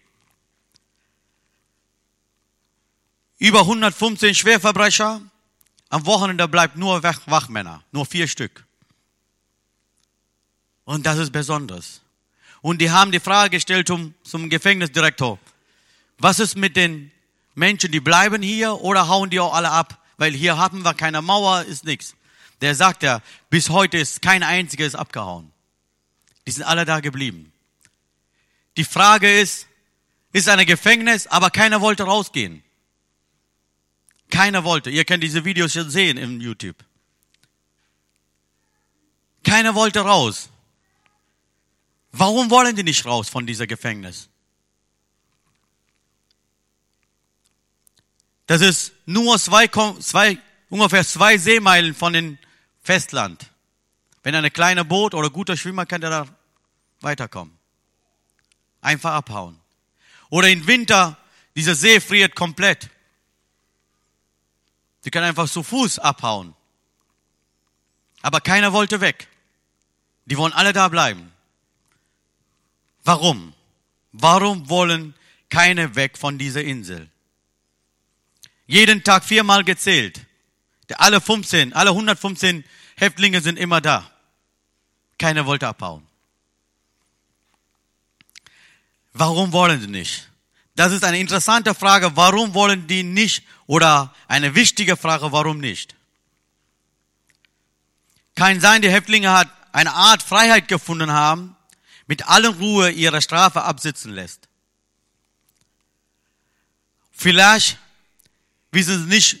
Über 3.38 3.60
115 3.60 4.34
Schwerverbrecher. 4.34 5.22
Am 5.94 6.06
Wochenende 6.06 6.48
bleibt 6.48 6.74
nur 6.74 7.04
Wachmänner, 7.04 7.84
nur 7.92 8.04
vier 8.04 8.26
Stück. 8.26 8.66
Und 10.84 11.06
das 11.06 11.18
ist 11.18 11.30
besonders. 11.30 12.00
Und 12.62 12.80
die 12.80 12.90
haben 12.90 13.12
die 13.12 13.20
Frage 13.20 13.50
gestellt 13.50 13.86
zum, 13.86 14.12
zum 14.24 14.50
Gefängnisdirektor, 14.50 15.38
was 16.18 16.40
ist 16.40 16.56
mit 16.56 16.74
den 16.74 17.12
Menschen, 17.54 17.92
die 17.92 18.00
bleiben 18.00 18.42
hier 18.42 18.80
oder 18.80 19.06
hauen 19.06 19.30
die 19.30 19.38
auch 19.38 19.54
alle 19.54 19.70
ab? 19.70 20.04
Weil 20.16 20.32
hier 20.32 20.56
haben 20.56 20.82
wir 20.82 20.94
keine 20.94 21.22
Mauer, 21.22 21.62
ist 21.62 21.84
nichts. 21.84 22.16
Der 22.60 22.74
sagt 22.74 23.04
ja, 23.04 23.20
bis 23.48 23.70
heute 23.70 23.96
ist 23.96 24.20
kein 24.20 24.42
einziges 24.42 24.96
abgehauen. 24.96 25.52
Die 26.44 26.50
sind 26.50 26.64
alle 26.64 26.84
da 26.84 26.98
geblieben. 26.98 27.52
Die 28.76 28.82
Frage 28.82 29.32
ist, 29.32 29.68
ist 30.32 30.48
ein 30.48 30.66
Gefängnis, 30.66 31.28
aber 31.28 31.50
keiner 31.50 31.80
wollte 31.80 32.02
rausgehen. 32.02 32.63
Keiner 34.34 34.64
wollte. 34.64 34.90
Ihr 34.90 35.04
könnt 35.04 35.22
diese 35.22 35.44
Videos 35.44 35.72
schon 35.72 35.90
sehen 35.90 36.16
im 36.16 36.40
YouTube. 36.40 36.76
Keiner 39.44 39.74
wollte 39.74 40.00
raus. 40.00 40.48
Warum 42.12 42.50
wollen 42.50 42.76
die 42.76 42.82
nicht 42.82 43.04
raus 43.04 43.28
von 43.28 43.46
dieser 43.46 43.66
Gefängnis? 43.66 44.28
Das 48.46 48.60
ist 48.60 48.92
nur 49.06 49.38
zwei, 49.38 49.68
zwei, 50.00 50.38
ungefähr 50.68 51.04
zwei 51.04 51.38
Seemeilen 51.38 51.94
von 51.94 52.12
dem 52.12 52.38
Festland. 52.82 53.50
Wenn 54.22 54.34
ein 54.34 54.52
kleiner 54.52 54.84
Boot 54.84 55.14
oder 55.14 55.30
guter 55.30 55.56
Schwimmer 55.56 55.86
kann 55.86 56.00
der 56.00 56.10
da 56.10 56.26
weiterkommen 57.00 57.58
einfach 58.84 59.12
abhauen. 59.12 59.58
Oder 60.30 60.48
im 60.48 60.66
Winter, 60.66 61.16
dieser 61.56 61.74
See 61.74 62.00
friert 62.00 62.34
komplett. 62.34 62.90
Sie 65.04 65.10
können 65.10 65.26
einfach 65.26 65.50
zu 65.50 65.62
Fuß 65.62 65.98
abhauen. 65.98 66.54
Aber 68.22 68.40
keiner 68.40 68.72
wollte 68.72 69.02
weg. 69.02 69.28
Die 70.24 70.38
wollen 70.38 70.54
alle 70.54 70.72
da 70.72 70.88
bleiben. 70.88 71.30
Warum? 73.04 73.52
Warum 74.12 74.70
wollen 74.70 75.14
keine 75.50 75.94
weg 75.94 76.16
von 76.16 76.38
dieser 76.38 76.64
Insel? 76.64 77.10
Jeden 78.66 79.04
Tag 79.04 79.24
viermal 79.24 79.62
gezählt. 79.62 80.24
Alle 80.94 81.20
15, 81.20 81.74
alle 81.74 81.90
115 81.90 82.64
Häftlinge 82.96 83.42
sind 83.42 83.58
immer 83.58 83.82
da. 83.82 84.10
Keiner 85.18 85.44
wollte 85.44 85.68
abhauen. 85.68 86.06
Warum 89.12 89.52
wollen 89.52 89.82
sie 89.82 89.86
nicht? 89.86 90.30
Das 90.76 90.92
ist 90.92 91.04
eine 91.04 91.20
interessante 91.20 91.74
Frage. 91.74 92.16
Warum 92.16 92.54
wollen 92.54 92.86
die 92.86 93.02
nicht? 93.02 93.44
Oder 93.66 94.14
eine 94.26 94.54
wichtige 94.54 94.96
Frage, 94.96 95.30
warum 95.32 95.58
nicht? 95.58 95.94
Kann 98.34 98.60
sein, 98.60 98.82
die 98.82 98.90
Häftlinge 98.90 99.30
hat 99.30 99.48
eine 99.72 99.92
Art 99.92 100.22
Freiheit 100.22 100.68
gefunden 100.68 101.12
haben, 101.12 101.56
mit 102.06 102.26
allen 102.28 102.54
Ruhe 102.54 102.90
ihre 102.90 103.22
Strafe 103.22 103.62
absitzen 103.62 104.12
lässt. 104.12 104.48
Vielleicht 107.12 107.78
wissen 108.72 109.02
sie 109.02 109.08
nicht, 109.08 109.38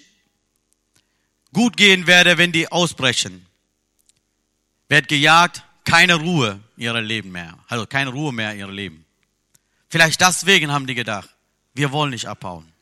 gut 1.52 1.76
gehen 1.76 2.06
werde, 2.06 2.38
wenn 2.38 2.52
die 2.52 2.70
ausbrechen. 2.70 3.44
Wird 4.88 5.08
gejagt, 5.08 5.64
keine 5.84 6.14
Ruhe 6.14 6.60
in 6.76 6.84
ihrem 6.84 7.04
Leben 7.04 7.32
mehr. 7.32 7.58
Also 7.68 7.86
keine 7.86 8.10
Ruhe 8.10 8.32
mehr 8.32 8.52
in 8.52 8.60
ihrem 8.60 8.74
Leben. 8.74 9.03
Vielleicht 9.94 10.20
deswegen 10.20 10.72
haben 10.72 10.88
die 10.88 10.96
gedacht, 10.96 11.30
wir 11.72 11.92
wollen 11.92 12.10
nicht 12.10 12.26
abhauen. 12.26 12.72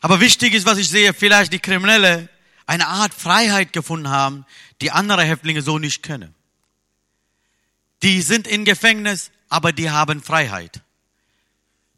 Aber 0.00 0.20
wichtig 0.20 0.54
ist, 0.54 0.64
was 0.64 0.78
ich 0.78 0.88
sehe, 0.88 1.12
vielleicht 1.12 1.52
die 1.52 1.58
Kriminelle 1.58 2.30
eine 2.64 2.86
Art 2.86 3.12
Freiheit 3.12 3.74
gefunden 3.74 4.08
haben, 4.08 4.46
die 4.80 4.92
andere 4.92 5.22
Häftlinge 5.22 5.60
so 5.60 5.78
nicht 5.78 6.02
können. 6.02 6.34
Die 8.02 8.22
sind 8.22 8.46
in 8.46 8.64
Gefängnis, 8.64 9.32
aber 9.50 9.70
die 9.70 9.90
haben 9.90 10.22
Freiheit. 10.22 10.80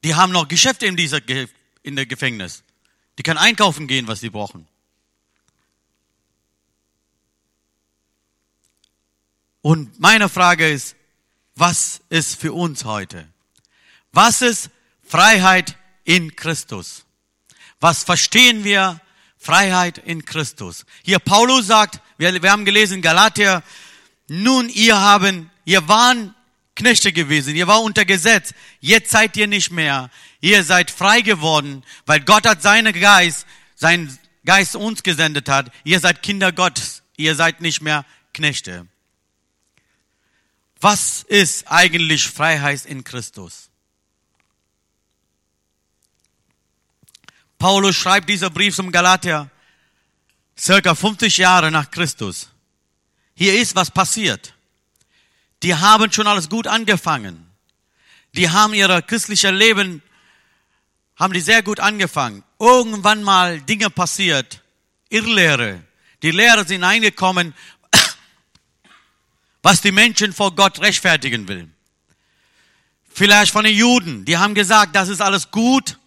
Die 0.02 0.17
haben 0.17 0.33
noch 0.33 0.49
Geschäfte 0.49 0.87
in 0.87 0.97
dieser 0.97 1.21
in 1.85 1.95
der 1.95 2.07
Gefängnis. 2.07 2.64
Die 3.17 3.23
können 3.23 3.38
einkaufen 3.38 3.87
gehen, 3.87 4.09
was 4.09 4.19
sie 4.19 4.31
brauchen. 4.31 4.67
Und 9.62 10.00
meine 10.00 10.28
Frage 10.28 10.69
ist, 10.69 10.97
was 11.58 12.00
ist 12.08 12.40
für 12.40 12.52
uns 12.52 12.84
heute? 12.84 13.26
Was 14.12 14.42
ist 14.42 14.70
Freiheit 15.02 15.76
in 16.04 16.36
Christus? 16.36 17.04
Was 17.80 18.04
verstehen 18.04 18.64
wir 18.64 19.00
Freiheit 19.36 19.98
in 19.98 20.24
Christus? 20.24 20.86
Hier 21.02 21.18
Paulus 21.18 21.66
sagt, 21.66 22.00
wir, 22.16 22.42
wir 22.42 22.50
haben 22.50 22.64
gelesen 22.64 23.02
Galater 23.02 23.62
nun 24.28 24.68
ihr 24.68 25.00
haben, 25.00 25.50
ihr 25.64 25.88
waren 25.88 26.34
Knechte 26.76 27.12
gewesen, 27.12 27.56
ihr 27.56 27.66
war 27.66 27.82
unter 27.82 28.04
Gesetz, 28.04 28.52
jetzt 28.80 29.10
seid 29.10 29.36
ihr 29.36 29.46
nicht 29.46 29.72
mehr. 29.72 30.10
Ihr 30.40 30.62
seid 30.62 30.92
frei 30.92 31.22
geworden, 31.22 31.82
weil 32.06 32.20
Gott 32.20 32.46
hat 32.46 32.62
seinen 32.62 32.92
Geist, 32.92 33.46
seinen 33.74 34.16
Geist 34.44 34.76
uns 34.76 35.02
gesendet 35.02 35.48
hat. 35.48 35.72
Ihr 35.82 35.98
seid 35.98 36.22
Kinder 36.22 36.52
Gottes, 36.52 37.02
ihr 37.16 37.34
seid 37.34 37.60
nicht 37.60 37.82
mehr 37.82 38.04
Knechte. 38.32 38.86
Was 40.80 41.25
ist 41.25 41.70
eigentlich 41.70 42.28
Freiheit 42.28 42.85
in 42.85 43.02
Christus? 43.02 43.68
Paulus 47.58 47.97
schreibt 47.97 48.28
dieser 48.28 48.50
Brief 48.50 48.76
zum 48.76 48.92
Galater 48.92 49.50
circa 50.56 50.94
50 50.94 51.38
Jahre 51.38 51.70
nach 51.70 51.90
Christus. 51.90 52.49
Hier 53.35 53.61
ist 53.61 53.75
was 53.75 53.90
passiert. 53.90 54.54
Die 55.64 55.75
haben 55.75 56.12
schon 56.12 56.28
alles 56.28 56.49
gut 56.49 56.68
angefangen. 56.68 57.50
Die 58.35 58.49
haben 58.49 58.75
ihr 58.75 59.02
christliches 59.02 59.50
Leben, 59.50 60.02
haben 61.16 61.32
die 61.32 61.40
sehr 61.40 61.62
gut 61.64 61.80
angefangen. 61.80 62.44
Irgendwann 62.61 63.25
mal 63.25 63.61
Dinge 63.61 63.90
passiert. 63.90 64.62
Irrlehre. 65.08 65.82
Die 66.23 66.30
Lehrer 66.30 66.64
sind 66.64 66.85
eingekommen, 66.85 67.54
was 69.62 69.80
die 69.80 69.92
Menschen 69.92 70.32
vor 70.32 70.54
Gott 70.54 70.80
rechtfertigen 70.80 71.48
will. 71.48 71.68
Vielleicht 73.08 73.52
von 73.52 73.64
den 73.64 73.76
Juden, 73.76 74.24
die 74.24 74.36
haben 74.36 74.54
gesagt, 74.54 74.94
das 74.94 75.08
ist 75.08 75.20
alles 75.20 75.50
gut, 75.50 75.98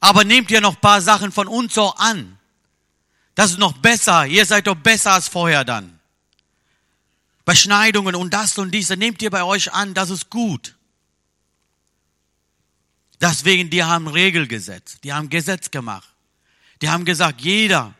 aber 0.00 0.24
nehmt 0.24 0.50
ihr 0.50 0.60
noch 0.60 0.80
paar 0.80 1.00
Sachen 1.00 1.32
von 1.32 1.46
uns 1.46 1.74
so 1.74 1.92
an. 1.94 2.38
Das 3.34 3.50
ist 3.50 3.58
noch 3.58 3.74
besser, 3.78 4.26
ihr 4.26 4.46
seid 4.46 4.66
doch 4.66 4.76
besser 4.76 5.12
als 5.12 5.28
vorher 5.28 5.64
dann. 5.64 5.98
Beschneidungen 7.44 8.14
und 8.14 8.32
das 8.32 8.58
und 8.58 8.70
diese 8.72 8.96
nehmt 8.96 9.22
ihr 9.22 9.30
bei 9.30 9.44
euch 9.44 9.72
an, 9.72 9.94
das 9.94 10.10
ist 10.10 10.30
gut. 10.30 10.74
Deswegen, 13.20 13.70
die 13.70 13.84
haben 13.84 14.08
Regel 14.08 14.46
gesetzt, 14.46 14.98
die 15.04 15.12
haben 15.12 15.28
Gesetz 15.30 15.70
gemacht. 15.70 16.08
Die 16.82 16.88
haben 16.90 17.04
gesagt, 17.04 17.40
jeder 17.40 17.94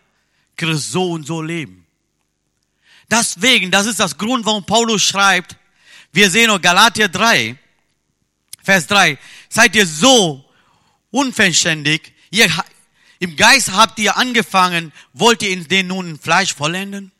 Christ 0.56 0.92
so 0.92 1.12
und 1.12 1.26
so 1.26 1.40
leben. 1.40 1.85
Deswegen, 3.10 3.70
das 3.70 3.86
ist 3.86 4.00
das 4.00 4.18
Grund, 4.18 4.44
warum 4.44 4.64
Paulus 4.64 5.02
schreibt, 5.02 5.56
wir 6.12 6.30
sehen 6.30 6.48
noch 6.48 6.60
Galater 6.60 7.08
3, 7.08 7.56
Vers 8.62 8.86
3, 8.88 9.18
seid 9.48 9.76
ihr 9.76 9.86
so 9.86 10.44
unverständig, 11.10 12.12
ihr, 12.30 12.50
im 13.18 13.36
Geist 13.36 13.72
habt 13.72 13.98
ihr 13.98 14.16
angefangen, 14.16 14.92
wollt 15.12 15.42
ihr 15.42 15.50
in 15.50 15.68
den 15.68 15.86
nun 15.86 16.18
Fleisch 16.18 16.54
vollenden? 16.54 17.12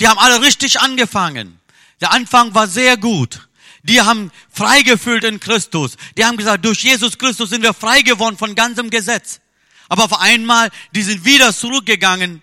Die 0.00 0.08
haben 0.08 0.18
alle 0.18 0.42
richtig 0.42 0.80
angefangen. 0.80 1.58
Der 2.00 2.12
Anfang 2.12 2.54
war 2.54 2.66
sehr 2.66 2.96
gut. 2.96 3.48
Die 3.82 4.00
haben 4.00 4.32
freigefüllt 4.52 5.24
in 5.24 5.40
Christus. 5.40 5.96
Die 6.18 6.24
haben 6.24 6.36
gesagt, 6.36 6.64
durch 6.64 6.82
Jesus 6.82 7.16
Christus 7.16 7.50
sind 7.50 7.62
wir 7.62 7.72
frei 7.72 8.02
geworden 8.02 8.36
von 8.36 8.54
ganzem 8.54 8.90
Gesetz. 8.90 9.40
Aber 9.88 10.04
auf 10.04 10.20
einmal, 10.20 10.70
die 10.92 11.02
sind 11.02 11.24
wieder 11.24 11.54
zurückgegangen, 11.54 12.42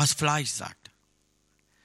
was 0.00 0.14
Fleisch 0.14 0.50
sagt. 0.50 0.90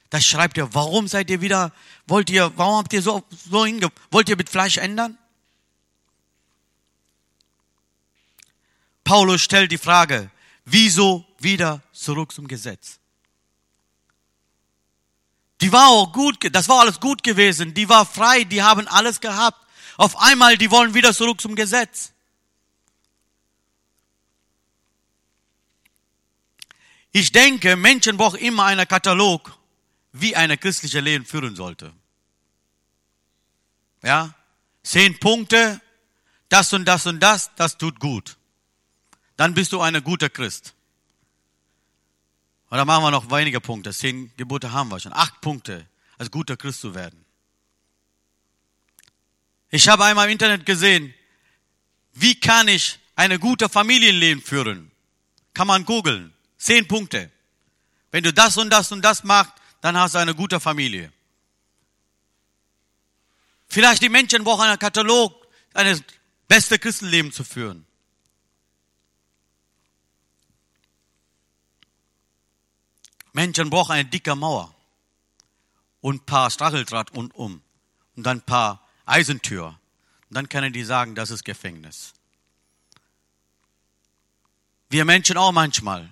Das 0.08 0.24
schreibt 0.24 0.56
ihr, 0.56 0.72
warum 0.72 1.06
seid 1.06 1.28
ihr 1.28 1.40
wieder, 1.42 1.72
wollt 2.06 2.30
ihr, 2.30 2.50
warum 2.56 2.78
habt 2.78 2.92
ihr 2.94 3.02
so, 3.02 3.22
so 3.30 3.66
hinge, 3.66 3.88
wollt 4.10 4.28
ihr 4.28 4.36
mit 4.36 4.48
Fleisch 4.48 4.78
ändern? 4.78 5.18
Paulus 9.04 9.42
stellt 9.42 9.70
die 9.70 9.78
Frage, 9.78 10.30
wieso 10.64 11.26
wieder 11.38 11.82
zurück 11.92 12.32
zum 12.32 12.48
Gesetz? 12.48 12.98
Die 15.60 15.70
war 15.70 15.88
auch 15.88 16.12
gut, 16.12 16.36
das 16.52 16.68
war 16.68 16.80
alles 16.80 17.00
gut 17.00 17.22
gewesen. 17.22 17.74
Die 17.74 17.88
war 17.88 18.06
frei, 18.06 18.44
die 18.44 18.62
haben 18.62 18.88
alles 18.88 19.20
gehabt. 19.20 19.58
Auf 19.96 20.16
einmal, 20.16 20.56
die 20.56 20.70
wollen 20.70 20.94
wieder 20.94 21.14
zurück 21.14 21.40
zum 21.40 21.54
Gesetz. 21.54 22.12
Ich 27.18 27.32
denke, 27.32 27.76
Menschen 27.76 28.18
brauchen 28.18 28.38
immer 28.40 28.66
einen 28.66 28.86
Katalog, 28.86 29.56
wie 30.12 30.36
eine 30.36 30.58
christliche 30.58 31.00
Leben 31.00 31.24
führen 31.24 31.56
sollte. 31.56 31.90
Ja? 34.02 34.34
Zehn 34.82 35.18
Punkte, 35.18 35.80
das 36.50 36.74
und 36.74 36.84
das 36.84 37.06
und 37.06 37.20
das, 37.20 37.52
das 37.56 37.78
tut 37.78 38.00
gut. 38.00 38.36
Dann 39.38 39.54
bist 39.54 39.72
du 39.72 39.80
ein 39.80 40.04
guter 40.04 40.28
Christ. 40.28 40.74
Und 42.68 42.76
dann 42.76 42.86
machen 42.86 43.02
wir 43.02 43.10
noch 43.10 43.30
weniger 43.30 43.60
Punkte. 43.60 43.94
Zehn 43.94 44.30
Gebote 44.36 44.72
haben 44.72 44.90
wir 44.90 45.00
schon. 45.00 45.14
Acht 45.14 45.40
Punkte, 45.40 45.86
als 46.18 46.30
guter 46.30 46.58
Christ 46.58 46.82
zu 46.82 46.94
werden. 46.94 47.24
Ich 49.70 49.88
habe 49.88 50.04
einmal 50.04 50.26
im 50.26 50.32
Internet 50.32 50.66
gesehen, 50.66 51.14
wie 52.12 52.38
kann 52.38 52.68
ich 52.68 52.98
eine 53.14 53.38
gute 53.38 53.70
Familienleben 53.70 54.42
führen? 54.42 54.90
Kann 55.54 55.66
man 55.66 55.86
googeln. 55.86 56.35
Zehn 56.58 56.86
Punkte. 56.88 57.30
Wenn 58.10 58.24
du 58.24 58.32
das 58.32 58.56
und 58.56 58.70
das 58.70 58.92
und 58.92 59.02
das 59.02 59.24
machst, 59.24 59.52
dann 59.80 59.96
hast 59.96 60.14
du 60.14 60.18
eine 60.18 60.34
gute 60.34 60.58
Familie. 60.58 61.12
Vielleicht 63.68 64.02
die 64.02 64.08
Menschen 64.08 64.44
brauchen 64.44 64.62
einen 64.62 64.78
Katalog, 64.78 65.46
ein 65.74 66.02
beste 66.48 66.78
Christenleben 66.78 67.32
zu 67.32 67.44
führen. 67.44 67.86
Menschen 73.32 73.68
brauchen 73.68 73.92
eine 73.92 74.06
dicke 74.06 74.34
Mauer 74.34 74.74
und 76.00 76.22
ein 76.22 76.24
paar 76.24 76.50
Stacheldraht 76.50 77.12
rundum 77.14 77.60
und 78.16 78.22
dann 78.22 78.38
ein 78.38 78.42
paar 78.42 78.82
Eisentür. 79.04 79.78
Und 80.30 80.34
dann 80.34 80.48
können 80.48 80.72
die 80.72 80.84
sagen, 80.84 81.14
das 81.14 81.30
ist 81.30 81.44
Gefängnis. 81.44 82.14
Wir 84.88 85.04
Menschen 85.04 85.36
auch 85.36 85.52
manchmal. 85.52 86.10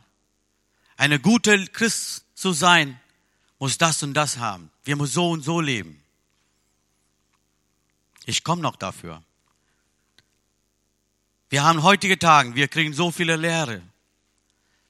Eine 0.97 1.19
gute 1.19 1.67
Christ 1.67 2.25
zu 2.35 2.53
sein, 2.53 3.01
muss 3.59 3.79
das 3.79 4.03
und 4.03 4.15
das 4.15 4.39
haben. 4.39 4.71
Wir 4.85 4.97
müssen 4.97 5.13
so 5.13 5.31
und 5.31 5.43
so 5.43 5.61
leben. 5.61 6.03
Ich 8.27 8.45
komme 8.45 8.63
noch 8.63 8.77
dafür. 8.77 9.23
Wir 11.51 11.63
haben 11.63 11.83
heutige 11.83 12.19
Tage, 12.19 12.55
wir 12.55 12.69
kriegen 12.69 12.93
so 12.93 13.11
viele 13.11 13.37
Lehre. 13.37 13.83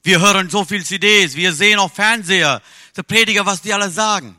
Wir 0.03 0.19
hören 0.19 0.49
so 0.49 0.65
viel 0.65 0.85
CDs, 0.85 1.35
wir 1.35 1.53
sehen 1.53 1.79
auch 1.79 1.91
Fernseher, 1.91 2.61
der 2.95 3.03
Prediger, 3.03 3.45
was 3.45 3.61
die 3.61 3.73
alle 3.73 3.89
sagen. 3.89 4.35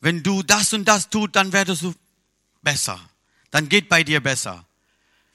Wenn 0.00 0.22
du 0.22 0.42
das 0.42 0.72
und 0.72 0.84
das 0.84 1.08
tut, 1.08 1.36
dann 1.36 1.52
werdest 1.52 1.82
du 1.82 1.94
besser. 2.62 3.00
Dann 3.50 3.68
geht 3.68 3.88
bei 3.88 4.04
dir 4.04 4.20
besser. 4.20 4.64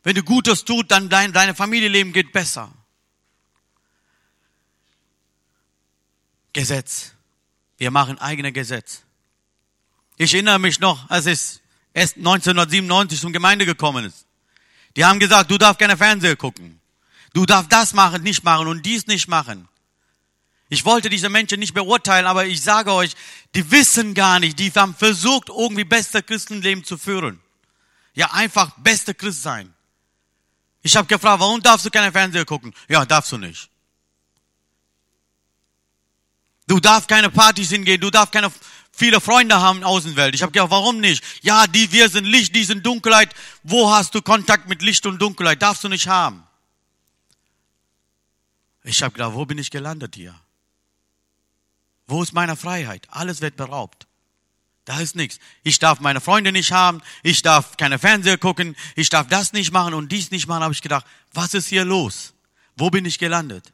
Wenn 0.03 0.15
du 0.15 0.23
Gutes 0.23 0.65
tut, 0.65 0.91
dann 0.91 1.09
dein, 1.09 1.33
deine 1.33 1.55
Familienleben 1.55 2.13
geht 2.13 2.31
besser. 2.31 2.71
Gesetz. 6.53 7.13
Wir 7.77 7.91
machen 7.91 8.19
eigene 8.19 8.51
Gesetz. 8.51 9.01
Ich 10.17 10.33
erinnere 10.33 10.59
mich 10.59 10.79
noch, 10.79 11.09
als 11.09 11.25
es 11.25 11.61
erst 11.93 12.17
1997 12.17 13.19
zum 13.19 13.33
Gemeinde 13.33 13.65
gekommen 13.65 14.05
ist. 14.05 14.25
Die 14.95 15.03
haben 15.03 15.19
gesagt, 15.19 15.49
du 15.49 15.57
darfst 15.57 15.79
keine 15.79 15.97
Fernseher 15.97 16.35
gucken. 16.35 16.79
Du 17.33 17.45
darfst 17.45 17.71
das 17.71 17.93
machen, 17.93 18.21
nicht 18.21 18.43
machen 18.43 18.67
und 18.67 18.85
dies 18.85 19.07
nicht 19.07 19.27
machen. 19.27 19.67
Ich 20.69 20.85
wollte 20.85 21.09
diese 21.09 21.29
Menschen 21.29 21.59
nicht 21.59 21.73
beurteilen, 21.73 22.25
aber 22.25 22.45
ich 22.45 22.61
sage 22.61 22.91
euch, 22.93 23.15
die 23.53 23.69
wissen 23.69 24.13
gar 24.13 24.39
nicht, 24.39 24.57
die 24.59 24.71
haben 24.71 24.95
versucht, 24.95 25.49
irgendwie 25.49 25.83
beste 25.83 26.23
Christenleben 26.23 26.83
zu 26.83 26.97
führen. 26.97 27.39
Ja, 28.13 28.31
einfach 28.31 28.71
beste 28.77 29.13
Christ 29.13 29.41
sein. 29.41 29.73
Ich 30.83 30.95
habe 30.95 31.07
gefragt, 31.07 31.39
warum 31.39 31.61
darfst 31.61 31.85
du 31.85 31.89
keine 31.89 32.11
Fernseher 32.11 32.45
gucken? 32.45 32.73
Ja, 32.87 33.05
darfst 33.05 33.31
du 33.31 33.37
nicht. 33.37 33.69
Du 36.67 36.79
darfst 36.79 37.07
keine 37.07 37.29
Partys 37.29 37.69
hingehen, 37.69 37.99
du 37.99 38.09
darfst 38.09 38.31
keine 38.31 38.51
viele 38.93 39.19
Freunde 39.19 39.59
haben 39.59 39.77
in 39.77 39.81
der 39.81 39.89
Außenwelt. 39.89 40.35
Ich 40.35 40.41
habe 40.41 40.51
gedacht, 40.51 40.71
warum 40.71 40.99
nicht? 40.99 41.23
Ja, 41.41 41.67
die 41.67 41.91
wir 41.91 42.09
sind 42.09 42.25
Licht, 42.25 42.55
die 42.55 42.63
sind 42.63 42.85
Dunkelheit. 42.85 43.33
Wo 43.63 43.91
hast 43.91 44.15
du 44.15 44.21
Kontakt 44.21 44.69
mit 44.69 44.81
Licht 44.81 45.05
und 45.05 45.21
Dunkelheit? 45.21 45.61
Darfst 45.61 45.83
du 45.83 45.89
nicht 45.89 46.07
haben. 46.07 46.43
Ich 48.83 49.01
habe 49.01 49.13
gedacht, 49.13 49.33
wo 49.33 49.45
bin 49.45 49.57
ich 49.57 49.71
gelandet 49.71 50.15
hier? 50.15 50.35
Wo 52.05 52.21
ist 52.21 52.33
meine 52.33 52.55
Freiheit? 52.55 53.07
Alles 53.09 53.41
wird 53.41 53.55
beraubt. 53.55 54.07
Da 54.85 54.99
ist 54.99 55.15
nichts. 55.15 55.39
Ich 55.63 55.79
darf 55.79 56.01
meine 56.01 56.19
Freunde 56.19 56.51
nicht 56.51 56.73
haben, 56.73 57.01
ich 57.23 57.41
darf 57.41 57.77
keine 57.77 57.99
Fernseher 57.99 58.37
gucken, 58.37 58.75
ich 58.97 59.09
darf 59.09 59.27
das 59.27 59.53
nicht 59.53 59.71
machen 59.71 59.93
und 59.93 60.11
dies 60.11 60.29
nicht 60.29 60.47
machen. 60.47 60.63
Habe 60.63 60.73
ich 60.73 60.81
gedacht, 60.81 61.05
was 61.31 61.53
ist 61.53 61.67
hier 61.67 61.85
los? 61.85 62.33
Wo 62.75 62.89
bin 62.89 63.05
ich 63.05 63.17
gelandet? 63.17 63.71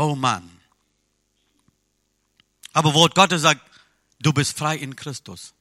Oh 0.00 0.14
Mann. 0.14 0.48
Aber 2.72 2.94
Wort 2.94 3.14
Gottes 3.14 3.42
sagt, 3.42 3.60
du 4.18 4.32
bist 4.32 4.56
frei 4.56 4.76
in 4.76 4.96
Christus. 4.96 5.52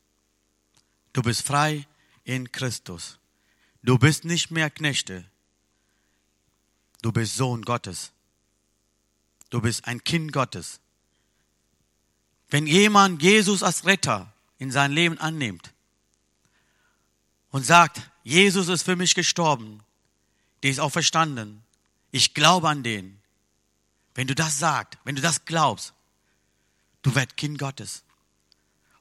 Du 1.12 1.22
bist 1.22 1.46
frei 1.46 1.86
in 2.24 2.50
Christus. 2.50 3.20
Du 3.84 3.98
bist 3.98 4.24
nicht 4.24 4.50
mehr 4.50 4.70
Knechte. 4.70 5.26
Du 7.02 7.12
bist 7.12 7.36
Sohn 7.36 7.64
Gottes. 7.64 8.14
Du 9.50 9.60
bist 9.60 9.86
ein 9.86 10.02
Kind 10.06 10.32
Gottes. 10.32 10.80
Wenn 12.50 12.66
jemand 12.66 13.22
Jesus 13.22 13.62
als 13.62 13.86
Retter 13.86 14.32
in 14.58 14.72
sein 14.72 14.94
Leben 14.94 15.18
annimmt 15.18 15.74
und 17.52 17.66
sagt, 17.66 18.10
Jesus 18.24 18.70
ist 18.70 18.84
für 18.84 18.96
mich 18.96 19.16
gestorben, 19.16 19.84
der 20.64 20.72
ist 20.72 20.80
auch 20.80 20.94
verstanden, 20.94 21.62
ich 22.12 22.34
glaube 22.34 22.70
an 22.70 22.84
den. 22.84 23.19
Wenn 24.20 24.28
du 24.28 24.36
das 24.36 24.60
sagst, 24.60 25.00
wenn 25.06 25.16
du 25.16 25.22
das 25.22 25.46
glaubst, 25.46 25.94
du 27.04 27.16
wirst 27.16 27.38
Kind 27.38 27.58
Gottes. 27.58 28.04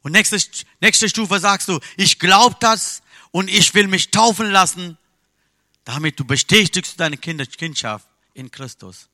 Und 0.02 0.12
nächste, 0.12 0.38
nächste 0.81 1.09
Stufe 1.09 1.40
sagst 1.40 1.66
du, 1.66 1.81
ich 1.96 2.20
glaube 2.20 2.54
das 2.61 3.02
und 3.33 3.50
ich 3.50 3.74
will 3.74 3.88
mich 3.88 4.12
taufen 4.12 4.48
lassen, 4.48 4.96
damit 5.83 6.20
du 6.20 6.24
bestätigst 6.24 7.00
deine 7.00 7.16
Kindschaft 7.16 8.07
in 8.33 8.52
Christus. 8.52 9.09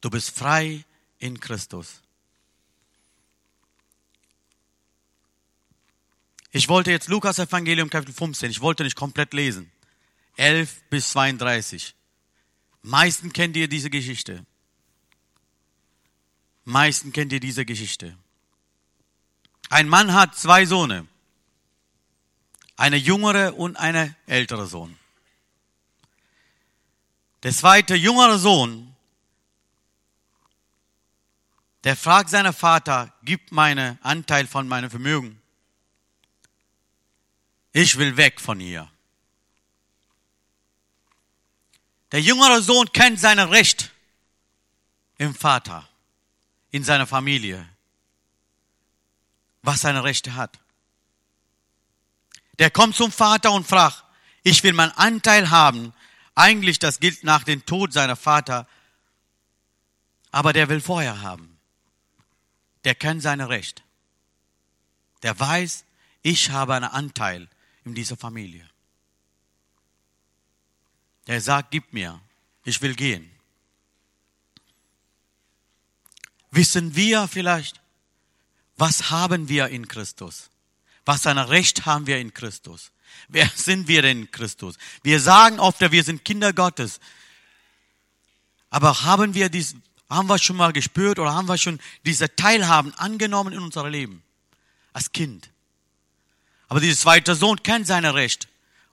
Du 0.00 0.10
bist 0.10 0.36
frei 0.36 0.84
in 1.20 1.38
Christus. 1.38 2.02
Ich 6.50 6.68
wollte 6.68 6.90
jetzt 6.90 7.06
Lukas 7.06 7.38
Evangelium 7.38 7.90
Kapitel 7.90 8.12
15, 8.12 8.50
ich 8.50 8.60
wollte 8.60 8.82
nicht 8.82 8.96
komplett 8.96 9.34
lesen. 9.34 9.70
11 10.36 10.82
bis 10.90 11.10
32. 11.10 11.94
Meisten 12.82 13.32
kennt 13.32 13.56
ihr 13.56 13.68
diese 13.68 13.88
Geschichte. 13.88 14.44
Meisten 16.64 17.12
kennt 17.12 17.32
ihr 17.32 17.40
diese 17.40 17.64
Geschichte. 17.64 18.16
Ein 19.68 19.88
Mann 19.88 20.12
hat 20.12 20.36
zwei 20.36 20.64
Söhne. 20.66 21.06
Eine 22.76 22.96
jüngere 22.96 23.56
und 23.56 23.76
eine 23.76 24.14
ältere 24.26 24.66
Sohn. 24.66 24.98
Der 27.42 27.52
zweite 27.52 27.94
jüngere 27.94 28.38
Sohn, 28.38 28.94
der 31.84 31.96
fragt 31.96 32.30
seinen 32.30 32.52
Vater, 32.52 33.12
gib 33.22 33.50
meinen 33.50 33.98
Anteil 34.02 34.46
von 34.46 34.68
meinem 34.68 34.90
Vermögen. 34.90 35.40
Ich 37.72 37.98
will 37.98 38.16
weg 38.16 38.40
von 38.40 38.60
hier. 38.60 38.90
Der 42.12 42.20
jüngere 42.20 42.62
Sohn 42.62 42.92
kennt 42.92 43.18
sein 43.18 43.38
Recht 43.38 43.90
im 45.16 45.34
Vater, 45.34 45.88
in 46.72 46.82
seiner 46.82 47.06
Familie, 47.06 47.68
was 49.62 49.82
seine 49.82 50.02
Rechte 50.02 50.34
hat. 50.34 50.58
Der 52.58 52.70
kommt 52.70 52.96
zum 52.96 53.12
Vater 53.12 53.52
und 53.52 53.66
fragt, 53.66 54.04
ich 54.42 54.64
will 54.64 54.72
meinen 54.72 54.92
Anteil 54.92 55.50
haben. 55.50 55.92
Eigentlich, 56.34 56.78
das 56.78 56.98
gilt 56.98 57.24
nach 57.24 57.44
dem 57.44 57.64
Tod 57.64 57.92
seiner 57.92 58.16
Vater, 58.16 58.66
aber 60.30 60.52
der 60.52 60.68
will 60.68 60.80
vorher 60.80 61.20
haben. 61.20 61.58
Der 62.84 62.94
kennt 62.94 63.22
seine 63.22 63.48
Recht. 63.48 63.84
Der 65.22 65.38
weiß, 65.38 65.84
ich 66.22 66.50
habe 66.50 66.74
einen 66.74 66.86
Anteil 66.86 67.48
in 67.84 67.94
dieser 67.94 68.16
Familie. 68.16 68.68
Der 71.26 71.40
sagt, 71.40 71.70
gib 71.70 71.92
mir, 71.92 72.20
ich 72.64 72.80
will 72.80 72.94
gehen. 72.94 73.31
Wissen 76.52 76.94
wir 76.94 77.26
vielleicht, 77.28 77.80
was 78.76 79.10
haben 79.10 79.48
wir 79.48 79.68
in 79.68 79.88
Christus? 79.88 80.50
Was 81.04 81.26
ein 81.26 81.38
Recht 81.38 81.86
haben 81.86 82.06
wir 82.06 82.18
in 82.18 82.32
Christus? 82.32 82.92
Wer 83.28 83.50
sind 83.54 83.88
wir 83.88 84.02
denn 84.02 84.20
in 84.22 84.30
Christus? 84.30 84.76
Wir 85.02 85.18
sagen 85.18 85.58
oft, 85.58 85.80
wir 85.80 86.04
sind 86.04 86.24
Kinder 86.24 86.52
Gottes. 86.52 87.00
Aber 88.70 89.02
haben 89.02 89.34
wir 89.34 89.48
dies, 89.48 89.74
haben 90.08 90.28
wir 90.28 90.38
schon 90.38 90.56
mal 90.56 90.72
gespürt 90.72 91.18
oder 91.18 91.32
haben 91.32 91.48
wir 91.48 91.58
schon 91.58 91.80
diese 92.04 92.34
Teilhaben 92.36 92.94
angenommen 92.94 93.54
in 93.54 93.60
unser 93.60 93.88
Leben? 93.88 94.22
Als 94.92 95.10
Kind. 95.10 95.50
Aber 96.68 96.80
dieser 96.80 96.98
zweite 96.98 97.34
Sohn 97.34 97.62
kennt 97.62 97.86
seine 97.86 98.14
Recht. 98.14 98.48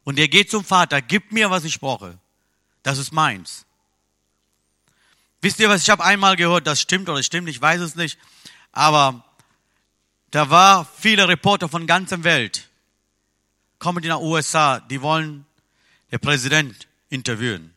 Und 0.05 0.17
er 0.17 0.29
geht 0.29 0.49
zum 0.49 0.63
Vater, 0.63 1.01
gib 1.01 1.33
mir, 1.33 1.49
was 1.49 1.65
ich 1.65 1.79
brauche. 1.79 2.17
Das 2.83 2.97
ist 2.97 3.11
meins. 3.11 3.65
Wisst 5.41 5.59
ihr 5.59 5.69
was, 5.69 5.83
ich 5.83 5.89
habe 5.89 6.03
einmal 6.03 6.35
gehört, 6.35 6.67
das 6.67 6.81
stimmt 6.81 7.09
oder 7.09 7.23
stimmt, 7.23 7.47
ich 7.49 7.61
weiß 7.61 7.81
es 7.81 7.95
nicht. 7.95 8.17
Aber 8.71 9.23
da 10.31 10.49
war 10.49 10.85
viele 10.97 11.27
Reporter 11.27 11.69
von 11.69 11.87
ganzer 11.87 12.23
Welt, 12.23 12.69
kommen 13.79 14.03
die 14.03 14.09
USA, 14.09 14.79
die 14.79 15.01
wollen 15.01 15.45
den 16.11 16.19
Präsident 16.19 16.87
interviewen. 17.09 17.73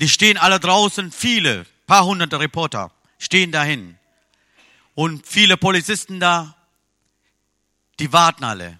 Die 0.00 0.08
stehen 0.08 0.36
alle 0.36 0.60
draußen, 0.60 1.10
viele, 1.10 1.66
paar 1.86 2.04
hunderte 2.04 2.38
Reporter 2.38 2.92
stehen 3.18 3.52
dahin. 3.52 3.98
Und 4.94 5.26
viele 5.26 5.56
Polizisten 5.56 6.20
da, 6.20 6.54
die 7.98 8.12
warten 8.12 8.44
alle. 8.44 8.78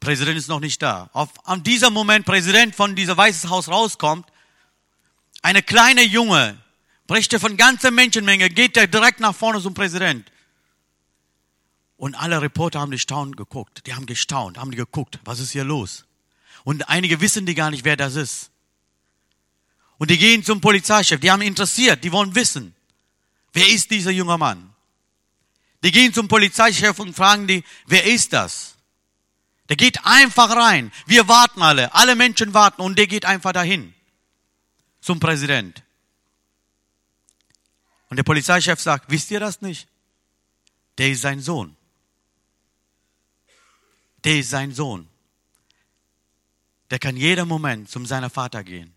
Präsident 0.00 0.36
ist 0.36 0.48
noch 0.48 0.60
nicht 0.60 0.82
da. 0.82 1.10
Auf, 1.12 1.30
an 1.44 1.62
diesem 1.62 1.92
Moment 1.92 2.26
Präsident 2.26 2.74
von 2.74 2.96
diesem 2.96 3.16
Weißes 3.16 3.50
Haus 3.50 3.68
rauskommt, 3.68 4.26
eine 5.42 5.62
kleine 5.62 6.02
Junge, 6.02 6.56
bricht 7.06 7.34
von 7.38 7.56
ganzer 7.56 7.90
Menschenmenge, 7.90 8.48
geht 8.48 8.76
er 8.76 8.86
direkt 8.86 9.20
nach 9.20 9.34
vorne 9.34 9.60
zum 9.60 9.74
Präsident. 9.74 10.30
Und 11.96 12.14
alle 12.14 12.40
Reporter 12.40 12.80
haben 12.80 12.90
die 12.90 12.98
staunen 12.98 13.36
geguckt. 13.36 13.86
Die 13.86 13.94
haben 13.94 14.06
gestaunt, 14.06 14.58
haben 14.58 14.70
geguckt, 14.70 15.20
was 15.24 15.38
ist 15.38 15.52
hier 15.52 15.64
los? 15.64 16.04
Und 16.64 16.88
einige 16.88 17.20
wissen 17.20 17.46
die 17.46 17.54
gar 17.54 17.70
nicht, 17.70 17.84
wer 17.84 17.96
das 17.96 18.16
ist. 18.16 18.50
Und 19.98 20.10
die 20.10 20.18
gehen 20.18 20.42
zum 20.42 20.60
Polizeichef, 20.60 21.20
die 21.20 21.30
haben 21.30 21.42
interessiert, 21.42 22.02
die 22.02 22.10
wollen 22.10 22.34
wissen, 22.34 22.74
wer 23.52 23.68
ist 23.68 23.90
dieser 23.90 24.10
junge 24.10 24.36
Mann? 24.36 24.72
Die 25.84 25.92
gehen 25.92 26.12
zum 26.12 26.28
Polizeichef 26.28 26.98
und 26.98 27.14
fragen 27.14 27.46
die, 27.46 27.62
wer 27.86 28.04
ist 28.04 28.32
das? 28.32 28.76
Der 29.68 29.76
geht 29.76 30.04
einfach 30.04 30.50
rein. 30.54 30.92
Wir 31.06 31.28
warten 31.28 31.62
alle. 31.62 31.94
Alle 31.94 32.16
Menschen 32.16 32.52
warten 32.52 32.82
und 32.82 32.98
der 32.98 33.06
geht 33.06 33.24
einfach 33.24 33.52
dahin. 33.52 33.94
Zum 35.02 35.20
Präsident. 35.20 35.82
Und 38.08 38.16
der 38.16 38.22
Polizeichef 38.22 38.80
sagt, 38.80 39.10
wisst 39.10 39.30
ihr 39.30 39.40
das 39.40 39.60
nicht? 39.60 39.86
Der 40.96 41.10
ist 41.10 41.20
sein 41.20 41.40
Sohn. 41.40 41.76
Der 44.24 44.38
ist 44.38 44.48
sein 44.48 44.72
Sohn. 44.72 45.06
Der 46.90 46.98
kann 46.98 47.18
jeden 47.18 47.46
Moment 47.46 47.90
zum 47.90 48.06
seiner 48.06 48.30
Vater 48.30 48.64
gehen. 48.64 48.94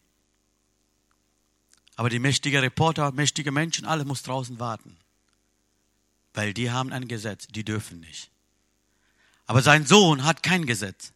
Aber 1.97 2.09
die 2.09 2.19
mächtigen 2.19 2.61
Reporter, 2.61 3.11
mächtige 3.11 3.51
Menschen, 3.51 3.85
alle 3.85 4.05
muss 4.05 4.23
draußen 4.23 4.59
warten 4.59 4.97
weil 6.35 6.53
die 6.53 6.71
haben 6.71 6.91
ein 6.91 7.07
Gesetz, 7.07 7.47
die 7.47 7.63
dürfen 7.63 7.99
nicht. 7.99 8.29
Aber 9.47 9.61
sein 9.61 9.85
Sohn 9.85 10.23
hat 10.23 10.43
kein 10.43 10.65
Gesetz. 10.65 11.13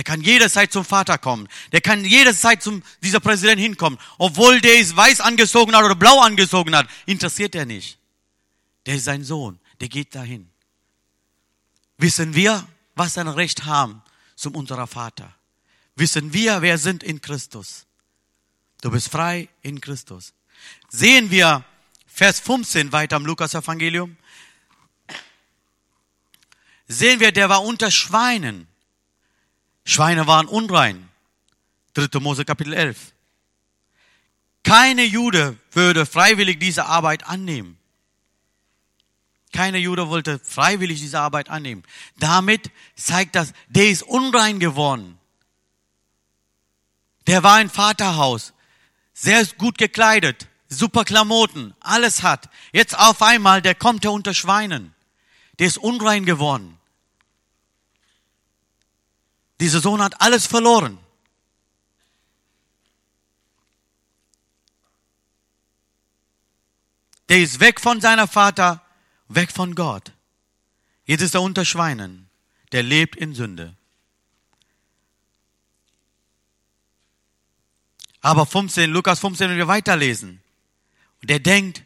Der 0.00 0.04
kann 0.04 0.22
jederzeit 0.22 0.72
zum 0.72 0.82
Vater 0.82 1.18
kommen. 1.18 1.46
Der 1.72 1.82
kann 1.82 2.06
jederzeit 2.06 2.62
zum 2.62 2.82
dieser 3.02 3.20
Präsident 3.20 3.60
hinkommen. 3.60 3.98
Obwohl 4.16 4.62
der 4.62 4.80
ist 4.80 4.96
weiß 4.96 5.20
angezogen 5.20 5.76
hat 5.76 5.84
oder 5.84 5.94
blau 5.94 6.22
angezogen 6.22 6.74
hat, 6.74 6.88
interessiert 7.04 7.54
er 7.54 7.66
nicht. 7.66 7.98
Der 8.86 8.94
ist 8.94 9.04
sein 9.04 9.24
Sohn. 9.24 9.60
Der 9.78 9.90
geht 9.90 10.14
dahin. 10.14 10.48
Wissen 11.98 12.34
wir, 12.34 12.66
was 12.94 13.18
ein 13.18 13.28
Recht 13.28 13.66
haben 13.66 14.00
zum 14.36 14.54
unserer 14.54 14.86
Vater? 14.86 15.34
Wissen 15.96 16.32
wir, 16.32 16.62
wer 16.62 16.78
sind 16.78 17.02
in 17.02 17.20
Christus? 17.20 17.84
Du 18.80 18.90
bist 18.90 19.10
frei 19.10 19.50
in 19.60 19.82
Christus. 19.82 20.32
Sehen 20.88 21.30
wir 21.30 21.62
Vers 22.06 22.40
15 22.40 22.90
weiter 22.90 23.16
im 23.16 23.26
Lukas 23.26 23.52
Evangelium 23.52 24.16
sehen 26.88 27.20
wir, 27.20 27.32
der 27.32 27.50
war 27.50 27.62
unter 27.62 27.90
Schweinen. 27.90 28.66
Schweine 29.84 30.26
waren 30.26 30.46
unrein. 30.46 31.08
3. 31.94 32.20
Mose 32.20 32.44
Kapitel 32.44 32.72
11. 32.72 33.12
Keine 34.62 35.04
Jude 35.04 35.56
würde 35.72 36.06
freiwillig 36.06 36.58
diese 36.60 36.86
Arbeit 36.86 37.26
annehmen. 37.26 37.78
Keine 39.52 39.78
Jude 39.78 40.08
wollte 40.08 40.38
freiwillig 40.38 41.00
diese 41.00 41.18
Arbeit 41.18 41.48
annehmen. 41.48 41.82
Damit 42.18 42.70
zeigt 42.94 43.34
das, 43.34 43.52
der 43.68 43.90
ist 43.90 44.02
unrein 44.02 44.60
geworden. 44.60 45.18
Der 47.26 47.42
war 47.42 47.60
im 47.60 47.70
Vaterhaus, 47.70 48.52
sehr 49.12 49.44
gut 49.58 49.76
gekleidet, 49.76 50.48
super 50.68 51.04
Klamotten, 51.04 51.74
alles 51.80 52.22
hat. 52.22 52.48
Jetzt 52.72 52.96
auf 52.96 53.22
einmal, 53.22 53.60
der 53.60 53.74
kommt 53.74 54.04
er 54.04 54.12
unter 54.12 54.34
Schweinen. 54.34 54.94
Der 55.58 55.66
ist 55.66 55.78
unrein 55.78 56.24
geworden. 56.24 56.78
Dieser 59.60 59.80
Sohn 59.80 60.02
hat 60.02 60.20
alles 60.20 60.46
verloren. 60.46 60.98
Der 67.28 67.38
ist 67.38 67.60
weg 67.60 67.80
von 67.80 68.00
seiner 68.00 68.26
Vater, 68.26 68.82
weg 69.28 69.52
von 69.52 69.74
Gott. 69.74 70.12
Jetzt 71.04 71.20
ist 71.20 71.34
er 71.34 71.42
unter 71.42 71.64
Schweinen. 71.64 72.28
Der 72.72 72.82
lebt 72.82 73.16
in 73.16 73.34
Sünde. 73.34 73.76
Aber 78.20 78.46
15, 78.46 78.90
Lukas 78.90 79.20
15, 79.20 79.50
wenn 79.50 79.56
wir 79.56 79.68
weiterlesen. 79.68 80.42
Und 81.20 81.30
der 81.30 81.38
denkt, 81.38 81.84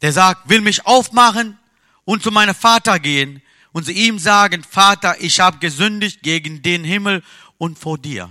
der 0.00 0.12
sagt, 0.12 0.48
will 0.48 0.60
mich 0.60 0.86
aufmachen 0.86 1.58
und 2.04 2.22
zu 2.22 2.30
meinem 2.30 2.54
Vater 2.54 2.98
gehen 2.98 3.42
und 3.72 3.84
zu 3.84 3.92
ihm 3.92 4.18
sagen, 4.18 4.64
Vater, 4.64 5.16
ich 5.20 5.40
habe 5.40 5.58
gesündigt 5.58 6.22
gegen 6.22 6.62
den 6.62 6.84
Himmel 6.84 7.22
und 7.58 7.78
vor 7.78 7.98
dir. 7.98 8.30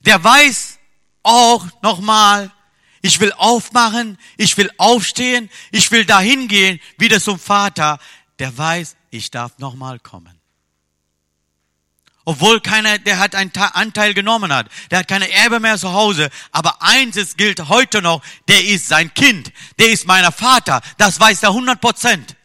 Der 0.00 0.22
weiß 0.22 0.78
auch 1.22 1.66
nochmal, 1.82 2.50
ich 3.00 3.20
will 3.20 3.32
aufmachen, 3.36 4.18
ich 4.36 4.56
will 4.56 4.70
aufstehen, 4.78 5.50
ich 5.70 5.90
will 5.90 6.04
dahin 6.04 6.48
gehen, 6.48 6.80
wieder 6.98 7.20
zum 7.20 7.38
Vater. 7.38 7.98
Der 8.38 8.56
weiß, 8.56 8.96
ich 9.10 9.30
darf 9.30 9.58
nochmal 9.58 9.98
kommen. 9.98 10.40
Obwohl 12.26 12.60
keiner, 12.60 12.98
der 12.98 13.18
hat 13.18 13.34
einen 13.34 13.52
Anteil 13.54 14.14
genommen 14.14 14.52
hat. 14.52 14.68
Der 14.90 15.00
hat 15.00 15.08
keine 15.08 15.30
Erbe 15.30 15.60
mehr 15.60 15.76
zu 15.76 15.92
Hause. 15.92 16.30
Aber 16.52 16.80
eins 16.80 17.16
ist, 17.16 17.36
gilt 17.36 17.68
heute 17.68 18.00
noch, 18.00 18.22
der 18.48 18.64
ist 18.64 18.88
sein 18.88 19.12
Kind. 19.12 19.52
Der 19.78 19.90
ist 19.90 20.06
meiner 20.06 20.32
Vater. 20.32 20.80
Das 20.96 21.20
weiß 21.20 21.42
er 21.42 21.50
100 21.50 21.80
Prozent. 21.80 22.36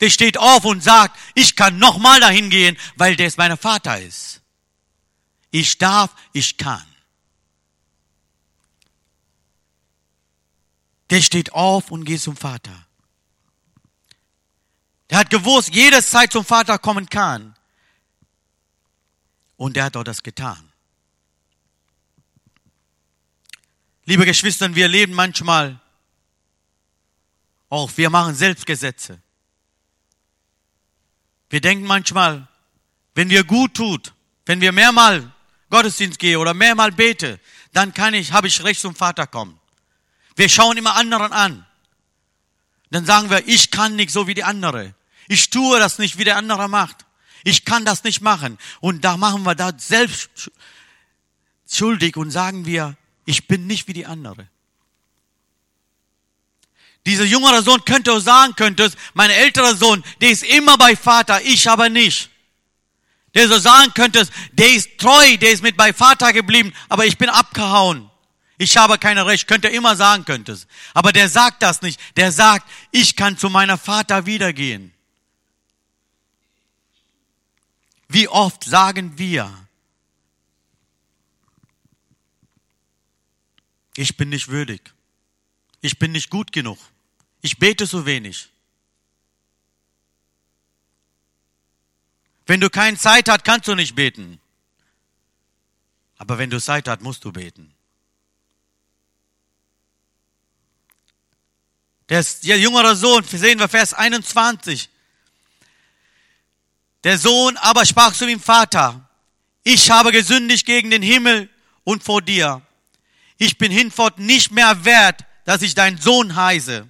Der 0.00 0.10
steht 0.10 0.38
auf 0.38 0.64
und 0.64 0.82
sagt, 0.82 1.18
ich 1.34 1.56
kann 1.56 1.78
nochmal 1.78 2.20
dahin 2.20 2.50
gehen, 2.50 2.76
weil 2.96 3.16
der 3.16 3.26
ist 3.26 3.38
mein 3.38 3.56
Vater 3.56 4.00
ist. 4.00 4.40
Ich 5.50 5.78
darf, 5.78 6.14
ich 6.32 6.56
kann. 6.56 6.84
Der 11.10 11.22
steht 11.22 11.52
auf 11.52 11.90
und 11.90 12.04
geht 12.04 12.20
zum 12.20 12.36
Vater. 12.36 12.86
Der 15.10 15.18
hat 15.18 15.30
gewusst, 15.30 15.74
jede 15.74 16.02
Zeit 16.02 16.32
zum 16.32 16.44
Vater 16.44 16.78
kommen 16.78 17.08
kann. 17.08 17.54
Und 19.56 19.76
er 19.76 19.84
hat 19.84 19.96
auch 19.96 20.04
das 20.04 20.22
getan. 20.22 20.70
Liebe 24.04 24.24
Geschwister, 24.24 24.74
wir 24.74 24.88
leben 24.88 25.12
manchmal 25.12 25.80
auch, 27.68 27.90
wir 27.96 28.08
machen 28.10 28.34
Selbstgesetze. 28.34 29.20
Wir 31.50 31.60
denken 31.60 31.86
manchmal, 31.86 32.46
wenn 33.14 33.30
wir 33.30 33.44
gut 33.44 33.74
tut, 33.74 34.12
wenn 34.46 34.60
wir 34.60 34.72
mehrmal 34.72 35.32
Gottesdienst 35.70 36.18
gehen 36.18 36.38
oder 36.38 36.54
mehrmal 36.54 36.92
bete, 36.92 37.40
dann 37.72 37.92
kann 37.94 38.14
ich, 38.14 38.32
habe 38.32 38.46
ich 38.46 38.62
Recht 38.64 38.80
zum 38.80 38.94
Vater 38.94 39.26
kommen. 39.26 39.58
Wir 40.36 40.48
schauen 40.48 40.76
immer 40.76 40.96
anderen 40.96 41.32
an. 41.32 41.66
Dann 42.90 43.04
sagen 43.04 43.28
wir, 43.28 43.46
ich 43.46 43.70
kann 43.70 43.96
nicht 43.96 44.10
so 44.10 44.26
wie 44.26 44.34
die 44.34 44.44
andere. 44.44 44.94
Ich 45.26 45.50
tue 45.50 45.78
das 45.78 45.98
nicht, 45.98 46.16
wie 46.16 46.24
der 46.24 46.36
andere 46.36 46.68
macht. 46.68 47.04
Ich 47.44 47.64
kann 47.64 47.84
das 47.84 48.04
nicht 48.04 48.20
machen. 48.20 48.58
Und 48.80 49.04
da 49.04 49.16
machen 49.16 49.42
wir 49.42 49.54
da 49.54 49.72
selbst 49.76 50.50
schuldig 51.70 52.16
und 52.16 52.30
sagen 52.30 52.66
wir, 52.66 52.96
ich 53.24 53.46
bin 53.46 53.66
nicht 53.66 53.88
wie 53.88 53.92
die 53.92 54.06
andere. 54.06 54.48
Dieser 57.06 57.24
jüngere 57.24 57.62
Sohn 57.62 57.84
könnte 57.84 58.12
auch 58.12 58.20
sagen, 58.20 58.54
könnte 58.54 58.90
mein 59.14 59.30
älterer 59.30 59.74
Sohn, 59.74 60.04
der 60.20 60.30
ist 60.30 60.42
immer 60.42 60.76
bei 60.76 60.94
Vater, 60.94 61.40
ich 61.42 61.68
aber 61.68 61.88
nicht. 61.88 62.30
Der 63.34 63.48
so 63.48 63.58
sagen 63.58 63.92
könnte, 63.94 64.26
der 64.52 64.70
ist 64.70 64.98
treu, 64.98 65.36
der 65.36 65.52
ist 65.52 65.62
mit 65.62 65.76
bei 65.76 65.92
Vater 65.92 66.32
geblieben, 66.32 66.72
aber 66.88 67.06
ich 67.06 67.18
bin 67.18 67.28
abgehauen. 67.28 68.10
Ich 68.58 68.76
habe 68.76 68.98
keine 68.98 69.24
Recht, 69.24 69.46
könnte 69.46 69.68
immer 69.68 69.94
sagen 69.94 70.24
könntest. 70.24 70.66
Aber 70.92 71.12
der 71.12 71.28
sagt 71.28 71.62
das 71.62 71.80
nicht. 71.80 72.00
Der 72.16 72.32
sagt, 72.32 72.68
ich 72.90 73.14
kann 73.14 73.38
zu 73.38 73.48
meiner 73.48 73.78
Vater 73.78 74.26
wiedergehen. 74.26 74.92
Wie 78.08 78.26
oft 78.26 78.64
sagen 78.64 79.16
wir, 79.16 79.54
ich 83.96 84.16
bin 84.16 84.30
nicht 84.30 84.48
würdig, 84.48 84.92
ich 85.80 85.98
bin 85.98 86.12
nicht 86.12 86.30
gut 86.30 86.52
genug, 86.52 86.78
ich 87.40 87.58
bete 87.58 87.86
so 87.86 88.06
wenig. 88.06 88.48
Wenn 92.46 92.60
du 92.60 92.70
keine 92.70 92.96
Zeit 92.96 93.28
hast, 93.28 93.44
kannst 93.44 93.68
du 93.68 93.74
nicht 93.74 93.94
beten. 93.94 94.40
Aber 96.16 96.38
wenn 96.38 96.48
du 96.48 96.60
Zeit 96.60 96.88
hast, 96.88 97.02
musst 97.02 97.24
du 97.24 97.30
beten. 97.30 97.74
Der, 102.08 102.22
jüngere 102.42 102.96
Sohn, 102.96 103.22
sehen 103.22 103.58
wir 103.58 103.68
Vers 103.68 103.92
21. 103.92 104.88
Der 107.04 107.18
Sohn 107.18 107.56
aber 107.58 107.84
sprach 107.84 108.14
zu 108.14 108.26
dem 108.26 108.40
Vater, 108.40 109.08
ich 109.62 109.90
habe 109.90 110.10
gesündigt 110.10 110.64
gegen 110.64 110.90
den 110.90 111.02
Himmel 111.02 111.50
und 111.84 112.02
vor 112.02 112.22
dir. 112.22 112.62
Ich 113.36 113.58
bin 113.58 113.70
hinfort 113.70 114.18
nicht 114.18 114.50
mehr 114.50 114.84
wert, 114.84 115.24
dass 115.48 115.62
ich 115.62 115.74
dein 115.74 115.96
Sohn 115.96 116.36
heiße. 116.36 116.86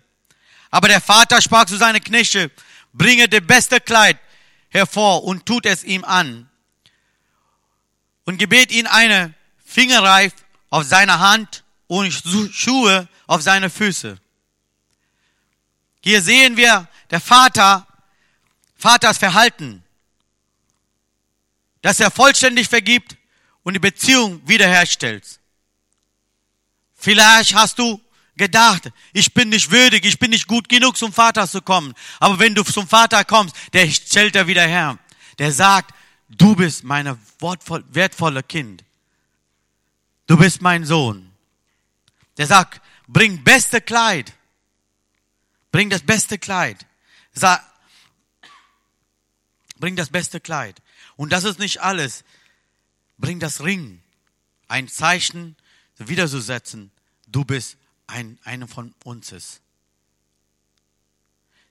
Aber 0.72 0.88
der 0.88 1.00
Vater 1.00 1.40
sprach 1.40 1.66
zu 1.66 1.76
seinen 1.76 2.02
Knechte, 2.02 2.50
bringe 2.92 3.28
das 3.28 3.46
beste 3.46 3.80
Kleid 3.80 4.18
hervor 4.68 5.22
und 5.22 5.46
tut 5.46 5.64
es 5.64 5.84
ihm 5.84 6.02
an. 6.02 6.50
Und 8.24 8.38
gebet 8.38 8.72
ihn 8.72 8.88
eine 8.88 9.32
Fingerreif 9.64 10.32
auf 10.70 10.84
seine 10.84 11.20
Hand 11.20 11.62
und 11.86 12.10
Schuhe 12.52 13.06
auf 13.28 13.42
seine 13.42 13.70
Füße. 13.70 14.18
Hier 16.00 16.20
sehen 16.20 16.56
wir 16.56 16.88
der 17.10 17.20
Vater, 17.20 17.86
Vaters 18.76 19.18
Verhalten 19.18 19.84
dass 21.80 22.00
er 22.00 22.10
vollständig 22.10 22.68
vergibt 22.68 23.16
und 23.62 23.74
die 23.74 23.78
Beziehung 23.78 24.42
wiederherstellt. 24.48 25.38
Vielleicht 26.96 27.54
hast 27.54 27.78
du 27.78 28.00
gedacht, 28.38 28.90
ich 29.12 29.34
bin 29.34 29.50
nicht 29.50 29.70
würdig, 29.70 30.04
ich 30.04 30.18
bin 30.18 30.30
nicht 30.30 30.46
gut 30.46 30.68
genug 30.68 30.96
zum 30.96 31.12
Vater 31.12 31.46
zu 31.46 31.60
kommen. 31.60 31.94
Aber 32.20 32.38
wenn 32.38 32.54
du 32.54 32.62
zum 32.62 32.88
Vater 32.88 33.24
kommst, 33.24 33.54
der 33.72 33.88
stellt 33.90 34.36
er 34.36 34.46
wieder 34.46 34.66
her. 34.66 34.98
Der 35.38 35.52
sagt, 35.52 35.94
du 36.28 36.56
bist 36.56 36.84
meine 36.84 37.18
wertvolle 37.90 38.42
Kind. 38.42 38.84
Du 40.26 40.36
bist 40.36 40.62
mein 40.62 40.84
Sohn. 40.84 41.30
Der 42.36 42.46
sagt, 42.46 42.80
bring 43.06 43.42
beste 43.44 43.80
Kleid. 43.80 44.32
Bring 45.70 45.90
das 45.90 46.02
beste 46.02 46.38
Kleid. 46.38 46.86
Sag, 47.32 47.62
bring 49.78 49.96
das 49.96 50.08
beste 50.08 50.40
Kleid. 50.40 50.80
Und 51.16 51.32
das 51.32 51.44
ist 51.44 51.58
nicht 51.58 51.82
alles. 51.82 52.24
Bring 53.18 53.40
das 53.40 53.64
Ring, 53.64 54.00
ein 54.68 54.86
Zeichen 54.86 55.56
wiederzusetzen. 55.96 56.90
Du 57.26 57.44
bist 57.44 57.76
ein, 58.08 58.38
einer 58.42 58.66
von 58.66 58.94
uns 59.04 59.30
ist. 59.30 59.60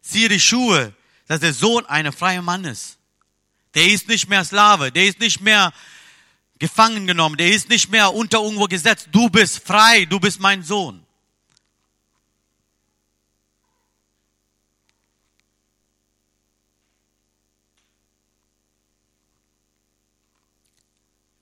Siehe 0.01 0.29
die 0.29 0.39
Schuhe, 0.39 0.93
dass 1.27 1.41
der 1.41 1.53
Sohn 1.53 1.85
ein 1.85 2.11
freier 2.13 2.41
Mann 2.41 2.63
ist. 2.63 2.97
Der 3.73 3.87
ist 3.87 4.07
nicht 4.07 4.29
mehr 4.29 4.45
Sklave, 4.45 4.91
der 4.91 5.07
ist 5.07 5.19
nicht 5.19 5.41
mehr 5.41 5.73
gefangen 6.57 7.05
genommen, 7.05 7.37
der 7.37 7.51
ist 7.51 7.69
nicht 7.69 7.91
mehr 7.91 8.13
unter 8.13 8.41
irgendwo 8.41 8.65
gesetzt. 8.65 9.09
Du 9.11 9.29
bist 9.29 9.59
frei, 9.59 10.05
du 10.05 10.19
bist 10.19 10.39
mein 10.39 10.63
Sohn. 10.63 11.05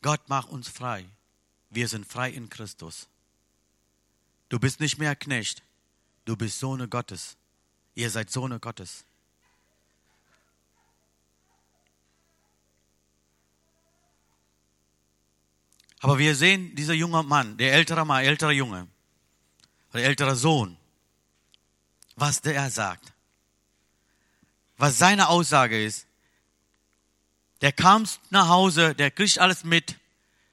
Gott 0.01 0.27
macht 0.29 0.49
uns 0.49 0.69
frei. 0.69 1.05
Wir 1.69 1.87
sind 1.87 2.05
frei 2.05 2.29
in 2.29 2.49
Christus. 2.49 3.07
Du 4.49 4.59
bist 4.59 4.79
nicht 4.79 4.97
mehr 4.97 5.15
Knecht. 5.15 5.63
Du 6.25 6.35
bist 6.35 6.59
Sohne 6.59 6.87
Gottes. 6.87 7.37
Ihr 7.95 8.09
seid 8.09 8.29
Sohne 8.29 8.59
Gottes. 8.59 9.05
Aber 16.01 16.19
wir 16.19 16.35
sehen, 16.35 16.75
dieser 16.75 16.93
junge 16.93 17.23
Mann, 17.23 17.57
der 17.57 17.73
ältere 17.73 18.05
Mann, 18.05 18.23
ältere 18.23 18.51
Junge, 18.51 18.87
der 19.93 20.03
ältere 20.03 20.35
Sohn, 20.35 20.77
was 22.15 22.41
der 22.41 22.69
sagt. 22.69 23.13
Was 24.77 24.97
seine 24.97 25.29
Aussage 25.29 25.83
ist, 25.83 26.05
der 27.61 27.71
kam 27.71 28.05
nach 28.29 28.49
Hause, 28.49 28.93
der 28.93 29.09
kriegt 29.09 29.39
alles 29.39 29.63
mit. 29.63 29.95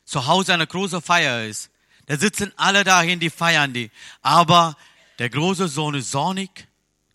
Zu 0.05 0.26
Hause 0.26 0.55
eine 0.55 0.66
große 0.66 1.00
Feier 1.00 1.44
ist. 1.44 1.71
Da 2.06 2.16
sitzen 2.16 2.52
alle 2.56 2.84
dahin, 2.84 3.20
die 3.20 3.30
feiern 3.30 3.72
die. 3.72 3.90
Aber 4.22 4.76
der 5.18 5.30
große 5.30 5.68
Sohn 5.68 5.94
ist 5.94 6.10
zornig, 6.10 6.66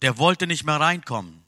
der 0.02 0.18
wollte 0.18 0.48
nicht 0.48 0.64
mehr 0.64 0.80
reinkommen. 0.80 1.44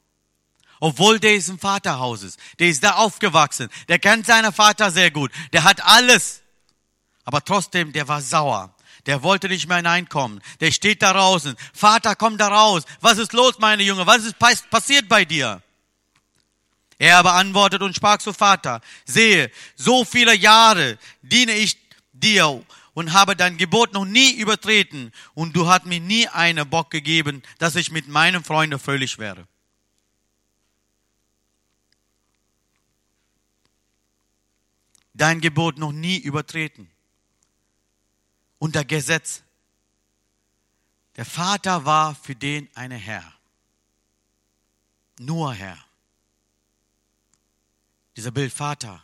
Obwohl 0.80 1.20
der 1.20 1.34
ist 1.34 1.48
im 1.48 1.58
Vaterhaus 1.58 2.22
ist. 2.22 2.38
Der 2.58 2.68
ist 2.68 2.82
da 2.82 2.92
aufgewachsen. 2.92 3.68
Der 3.88 3.98
kennt 3.98 4.26
seinen 4.26 4.52
Vater 4.52 4.90
sehr 4.90 5.10
gut. 5.10 5.30
Der 5.52 5.64
hat 5.64 5.84
alles. 5.84 6.40
Aber 7.24 7.44
trotzdem, 7.44 7.92
der 7.92 8.08
war 8.08 8.22
sauer. 8.22 8.74
Der 9.06 9.22
wollte 9.22 9.48
nicht 9.48 9.68
mehr 9.68 9.76
hineinkommen. 9.76 10.40
Der 10.60 10.72
steht 10.72 11.02
da 11.02 11.12
draußen. 11.12 11.54
Vater, 11.74 12.16
komm 12.16 12.38
da 12.38 12.48
raus. 12.48 12.84
Was 13.00 13.18
ist 13.18 13.32
los, 13.32 13.58
meine 13.58 13.82
Junge? 13.82 14.06
Was 14.06 14.24
ist 14.24 14.38
passiert 14.38 15.08
bei 15.08 15.24
dir? 15.24 15.62
Er 16.98 17.18
aber 17.18 17.34
antwortet 17.34 17.82
und 17.82 17.96
sprach 17.96 18.18
zu 18.18 18.32
Vater, 18.34 18.82
sehe, 19.06 19.50
so 19.74 20.04
viele 20.04 20.34
Jahre 20.34 20.98
diene 21.22 21.52
ich 21.52 21.78
dir 22.12 22.62
und 23.00 23.14
habe 23.14 23.34
dein 23.34 23.56
Gebot 23.56 23.94
noch 23.94 24.04
nie 24.04 24.32
übertreten 24.32 25.10
und 25.32 25.56
du 25.56 25.66
hast 25.66 25.86
mir 25.86 26.00
nie 26.00 26.28
einen 26.28 26.68
Bock 26.68 26.90
gegeben, 26.90 27.42
dass 27.56 27.74
ich 27.74 27.90
mit 27.90 28.08
meinen 28.08 28.44
Freunden 28.44 28.78
fröhlich 28.78 29.16
wäre. 29.16 29.48
Dein 35.14 35.40
Gebot 35.40 35.78
noch 35.78 35.92
nie 35.92 36.18
übertreten. 36.18 36.90
Unter 38.58 38.84
Gesetz. 38.84 39.42
Der 41.16 41.24
Vater 41.24 41.86
war 41.86 42.14
für 42.14 42.34
den 42.34 42.68
eine 42.74 42.96
Herr. 42.96 43.32
Nur 45.18 45.54
Herr. 45.54 45.78
Dieser 48.14 48.30
Bild 48.30 48.52
Vater 48.52 49.02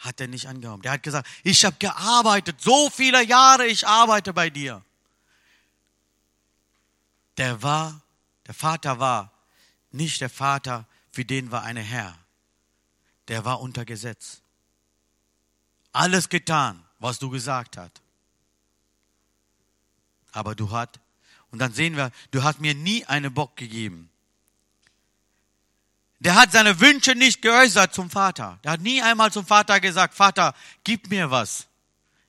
hat 0.00 0.20
er 0.20 0.28
nicht 0.28 0.48
angenommen. 0.48 0.82
Der 0.82 0.92
hat 0.92 1.02
gesagt, 1.02 1.28
ich 1.44 1.64
habe 1.64 1.76
gearbeitet, 1.78 2.60
so 2.60 2.90
viele 2.90 3.22
Jahre, 3.22 3.66
ich 3.66 3.86
arbeite 3.86 4.32
bei 4.32 4.50
dir. 4.50 4.82
Der 7.36 7.62
war, 7.62 8.00
der 8.46 8.54
Vater 8.54 8.98
war 8.98 9.32
nicht 9.92 10.20
der 10.20 10.30
Vater, 10.30 10.86
für 11.12 11.24
den 11.24 11.50
war 11.50 11.62
eine 11.62 11.80
Herr. 11.82 12.18
Der 13.28 13.44
war 13.44 13.60
unter 13.60 13.84
Gesetz. 13.84 14.40
Alles 15.92 16.28
getan, 16.28 16.84
was 16.98 17.18
du 17.18 17.28
gesagt 17.30 17.76
hast. 17.76 18.00
Aber 20.32 20.54
du 20.54 20.70
hast, 20.70 21.00
und 21.50 21.58
dann 21.58 21.72
sehen 21.72 21.96
wir, 21.96 22.10
du 22.30 22.42
hast 22.42 22.60
mir 22.60 22.74
nie 22.74 23.04
einen 23.04 23.34
Bock 23.34 23.56
gegeben. 23.56 24.09
Der 26.20 26.34
hat 26.34 26.52
seine 26.52 26.78
Wünsche 26.80 27.14
nicht 27.14 27.40
geäußert 27.40 27.94
zum 27.94 28.10
Vater. 28.10 28.58
Der 28.62 28.72
hat 28.72 28.80
nie 28.80 29.00
einmal 29.00 29.32
zum 29.32 29.46
Vater 29.46 29.80
gesagt, 29.80 30.14
Vater, 30.14 30.54
gib 30.84 31.10
mir 31.10 31.30
was. 31.30 31.66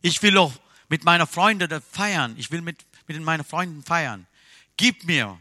Ich 0.01 0.23
will 0.23 0.37
auch 0.37 0.53
mit 0.87 1.03
meiner 1.03 1.27
Freunde 1.27 1.81
feiern. 1.81 2.35
Ich 2.37 2.51
will 2.51 2.61
mit, 2.61 2.85
mit 3.07 3.21
meinen 3.21 3.43
Freunden 3.43 3.83
feiern. 3.83 4.27
Gib 4.77 5.03
mir. 5.03 5.39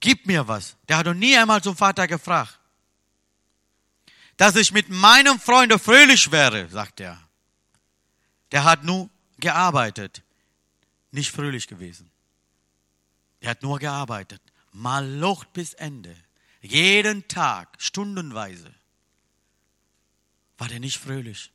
Gib 0.00 0.26
mir 0.26 0.46
was. 0.46 0.76
Der 0.88 0.98
hat 0.98 1.06
doch 1.06 1.14
nie 1.14 1.36
einmal 1.36 1.62
zum 1.62 1.74
Vater 1.74 2.06
gefragt. 2.06 2.58
Dass 4.36 4.54
ich 4.56 4.72
mit 4.72 4.90
meinem 4.90 5.40
Freunde 5.40 5.78
fröhlich 5.78 6.30
wäre, 6.30 6.68
sagt 6.68 7.00
er. 7.00 7.18
Der 8.50 8.64
hat 8.64 8.84
nur 8.84 9.08
gearbeitet, 9.38 10.22
nicht 11.10 11.30
fröhlich 11.30 11.66
gewesen. 11.66 12.10
Er 13.40 13.50
hat 13.50 13.62
nur 13.62 13.78
gearbeitet. 13.78 14.42
Mal 14.72 15.06
Lucht 15.06 15.52
bis 15.52 15.74
Ende. 15.74 16.14
Jeden 16.62 17.26
Tag, 17.26 17.74
stundenweise, 17.78 18.72
war 20.58 20.68
der 20.68 20.78
nicht 20.78 20.98
fröhlich. 20.98 21.50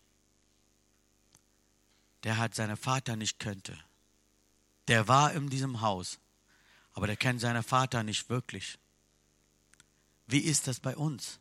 Der 2.23 2.37
hat 2.37 2.53
seinen 2.53 2.75
Vater 2.75 3.15
nicht 3.15 3.39
könnte. 3.39 3.77
Der 4.89 5.07
war 5.07 5.31
in 5.31 5.49
diesem 5.49 5.79
Haus, 5.79 6.19
aber 6.93 7.07
der 7.07 7.15
kennt 7.15 7.39
seinen 7.39 7.63
Vater 7.63 8.03
nicht 8.03 8.29
wirklich. 8.29 8.77
Wie 10.27 10.39
ist 10.39 10.67
das 10.67 10.81
bei 10.81 10.95
uns? 10.97 11.39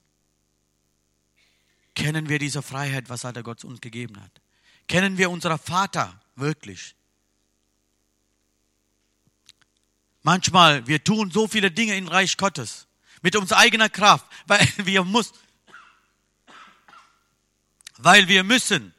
Kennen 1.96 2.28
wir 2.28 2.38
diese 2.38 2.62
Freiheit, 2.62 3.08
was 3.08 3.22
der 3.22 3.42
Gott 3.42 3.64
uns 3.64 3.80
gegeben 3.80 4.20
hat? 4.22 4.40
Kennen 4.86 5.18
wir 5.18 5.28
unseren 5.28 5.58
Vater 5.58 6.20
wirklich? 6.36 6.94
Manchmal, 10.22 10.86
wir 10.86 11.02
tun 11.02 11.32
so 11.32 11.48
viele 11.48 11.72
Dinge 11.72 11.96
im 11.96 12.06
Reich 12.06 12.36
Gottes 12.36 12.85
mit 13.26 13.34
unserer 13.34 13.58
eigenen 13.58 13.90
Kraft, 13.90 14.24
weil 14.46 14.64
wir 14.76 15.02
muss, 15.02 15.32
weil 17.96 18.28
wir 18.28 18.44
müssen. 18.44 18.94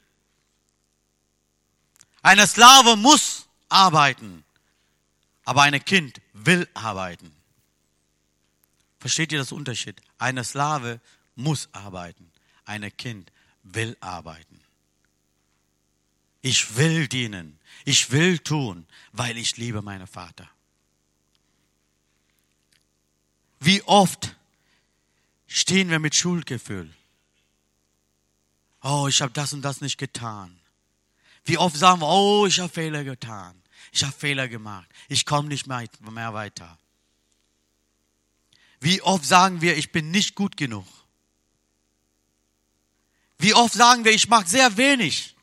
Eine 2.20 2.46
Sklave 2.46 2.96
muss 2.96 3.48
arbeiten, 3.70 4.44
aber 5.46 5.62
ein 5.62 5.82
Kind 5.82 6.20
will 6.34 6.68
arbeiten. 6.74 7.34
Versteht 9.00 9.32
ihr 9.32 9.38
das 9.38 9.50
Unterschied? 9.50 9.98
Eine 10.18 10.44
Sklave 10.44 11.00
muss 11.34 11.70
arbeiten, 11.72 12.30
ein 12.66 12.94
Kind 12.98 13.32
will 13.62 13.96
arbeiten. 14.00 14.60
Ich 16.42 16.76
will 16.76 17.08
dienen, 17.08 17.58
ich 17.86 18.10
will 18.10 18.38
tun, 18.40 18.86
weil 19.12 19.38
ich 19.38 19.56
liebe 19.56 19.80
meinen 19.80 20.06
Vater. 20.06 20.50
Wie 23.60 23.82
oft 23.84 24.36
stehen 25.46 25.90
wir 25.90 25.98
mit 25.98 26.14
Schuldgefühl? 26.14 26.92
Oh, 28.82 29.06
ich 29.08 29.20
habe 29.20 29.32
das 29.32 29.52
und 29.52 29.62
das 29.62 29.80
nicht 29.80 29.98
getan. 29.98 30.60
Wie 31.44 31.58
oft 31.58 31.76
sagen 31.76 32.00
wir, 32.00 32.08
oh, 32.08 32.46
ich 32.46 32.60
habe 32.60 32.72
Fehler 32.72 33.04
getan. 33.04 33.60
Ich 33.92 34.04
habe 34.04 34.12
Fehler 34.12 34.48
gemacht. 34.48 34.88
Ich 35.08 35.24
komme 35.24 35.48
nicht 35.48 35.66
mehr, 35.66 35.88
mehr 36.10 36.34
weiter. 36.34 36.78
Wie 38.80 39.02
oft 39.02 39.24
sagen 39.24 39.60
wir, 39.60 39.76
ich 39.76 39.90
bin 39.90 40.10
nicht 40.10 40.34
gut 40.34 40.56
genug? 40.56 40.86
Wie 43.38 43.54
oft 43.54 43.74
sagen 43.74 44.04
wir, 44.04 44.12
ich 44.12 44.28
mache 44.28 44.46
sehr 44.46 44.76
wenig? 44.76 45.34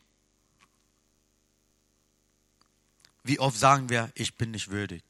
Wie 3.23 3.39
oft 3.39 3.57
sagen 3.57 3.89
wir, 3.89 4.11
ich 4.15 4.35
bin 4.35 4.51
nicht 4.51 4.69
würdig? 4.69 5.03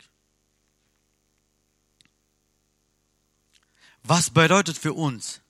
Was 4.08 4.30
bedeutet 4.30 4.78
für 4.78 4.94
uns 4.94 5.42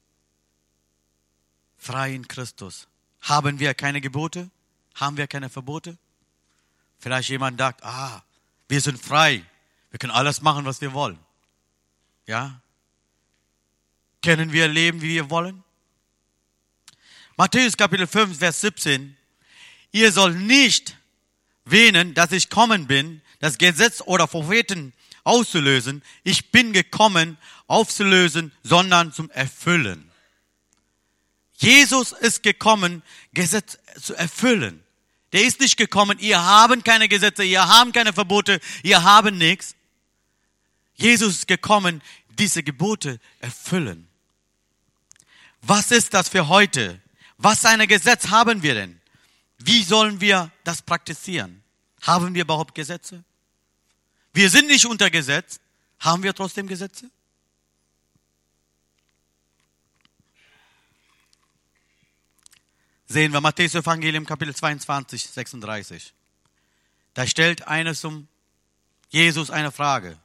frei 1.78 2.16
in 2.16 2.26
Christus? 2.26 2.88
Haben 3.22 3.60
wir 3.60 3.74
keine 3.74 4.00
Gebote? 4.00 4.50
Haben 4.96 5.18
wir 5.18 5.28
keine 5.28 5.50
Verbote? 5.50 5.98
Vielleicht 6.98 7.28
jemand 7.28 7.60
sagt, 7.60 7.84
ah, 7.84 8.24
wir 8.70 8.80
sind 8.80 8.98
frei. 8.98 9.44
Wir 9.92 10.00
können 10.00 10.14
alles 10.14 10.42
machen, 10.42 10.64
was 10.64 10.80
wir 10.80 10.94
wollen. 10.94 11.20
Ja? 12.28 12.62
Können 14.24 14.54
wir 14.54 14.70
leben, 14.70 15.02
wie 15.02 15.10
wir 15.10 15.30
wollen? 15.30 15.62
Matthäus 17.36 17.76
Kapitel 17.76 18.08
5, 18.08 18.40
Vers 18.40 18.62
17. 18.62 19.18
Ihr 19.92 20.14
sollt 20.14 20.38
nicht 20.38 20.98
wähnen, 21.66 22.14
dass 22.14 22.32
ich 22.32 22.50
kommen 22.50 22.88
bin, 22.88 23.22
das 23.40 23.58
Gesetz 23.58 24.02
oder 24.06 24.28
Propheten 24.28 24.94
auszulösen. 25.26 26.04
Ich 26.24 26.52
bin 26.52 26.72
gekommen, 26.72 27.38
aufzulösen, 27.68 28.52
sondern 28.64 29.14
zum 29.14 29.30
Erfüllen. 29.32 30.12
Jesus 31.58 32.12
ist 32.12 32.44
gekommen, 32.44 33.02
Gesetz 33.34 33.78
zu 34.02 34.14
erfüllen. 34.16 34.84
Der 35.32 35.44
ist 35.44 35.60
nicht 35.60 35.78
gekommen, 35.78 36.20
ihr 36.20 36.42
haben 36.42 36.84
keine 36.84 37.08
Gesetze, 37.08 37.44
ihr 37.44 37.68
haben 37.68 37.92
keine 37.92 38.14
Verbote, 38.14 38.60
ihr 38.84 39.04
haben 39.04 39.38
nichts. 39.38 39.76
Jesus 40.96 41.36
ist 41.36 41.48
gekommen, 41.48 42.02
diese 42.30 42.64
Gebote 42.64 43.20
erfüllen. 43.40 44.08
Was 45.62 45.92
ist 45.92 46.14
das 46.14 46.30
für 46.30 46.48
heute? 46.48 47.02
Was 47.38 47.62
für 47.62 47.70
ein 47.70 47.88
Gesetz 47.88 48.28
haben 48.28 48.64
wir 48.64 48.76
denn? 48.76 49.02
Wie 49.58 49.84
sollen 49.84 50.22
wir 50.22 50.52
das 50.64 50.82
praktizieren? 50.82 51.64
Haben 52.02 52.34
wir 52.34 52.44
überhaupt 52.44 52.76
Gesetze? 52.76 53.24
Wir 54.34 54.50
sind 54.50 54.68
nicht 54.68 54.86
unter 54.86 55.10
Gesetz. 55.10 55.60
Haben 56.00 56.24
wir 56.24 56.34
trotzdem 56.34 56.68
Gesetze? 56.68 57.10
Sehen 63.08 63.34
wir 63.34 63.42
Matthäus 63.42 63.76
Evangelium 63.76 64.26
Kapitel 64.26 64.56
22, 64.56 65.30
36. 65.30 66.14
Da 67.14 67.28
stellt 67.28 67.68
einer 67.68 67.94
zum 67.94 68.28
Jesus 69.10 69.52
eine 69.52 69.72
Frage. 69.72 70.18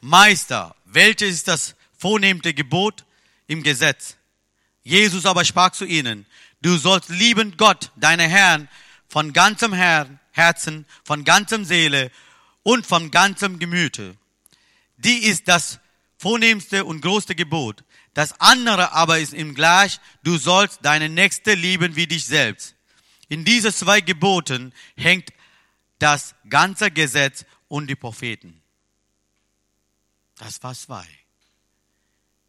Meister, 0.00 0.74
welches 0.86 1.34
ist 1.34 1.48
das 1.48 1.74
vornehmte 1.98 2.54
Gebot 2.54 3.04
im 3.46 3.62
Gesetz? 3.62 4.16
Jesus 4.82 5.26
aber 5.26 5.44
sprach 5.44 5.72
zu 5.72 5.84
ihnen, 5.84 6.24
du 6.62 6.78
sollst 6.78 7.10
lieben 7.10 7.58
Gott, 7.58 7.92
deine 7.96 8.26
Herrn, 8.26 8.68
von 9.06 9.34
ganzem 9.34 9.74
Herzen, 9.74 10.86
von 11.04 11.24
ganzem 11.24 11.66
Seele 11.66 12.10
und 12.62 12.86
von 12.86 13.10
ganzem 13.10 13.58
Gemüte. 13.58 14.16
Die 14.96 15.24
ist 15.24 15.46
das 15.46 15.78
vornehmste 16.16 16.86
und 16.86 17.02
größte 17.02 17.34
Gebot. 17.34 17.84
Das 18.14 18.40
andere 18.40 18.92
aber 18.92 19.18
ist 19.18 19.32
ihm 19.32 19.54
gleich, 19.54 20.00
du 20.22 20.38
sollst 20.38 20.80
deine 20.82 21.08
Nächste 21.08 21.54
lieben 21.54 21.96
wie 21.96 22.06
dich 22.06 22.24
selbst. 22.24 22.74
In 23.28 23.44
diese 23.44 23.72
zwei 23.72 24.00
Geboten 24.00 24.72
hängt 24.96 25.30
das 25.98 26.34
ganze 26.48 26.90
Gesetz 26.90 27.44
und 27.68 27.88
die 27.88 27.96
Propheten. 27.96 28.62
Das 30.36 30.62
war 30.62 30.74
zwei. 30.74 31.06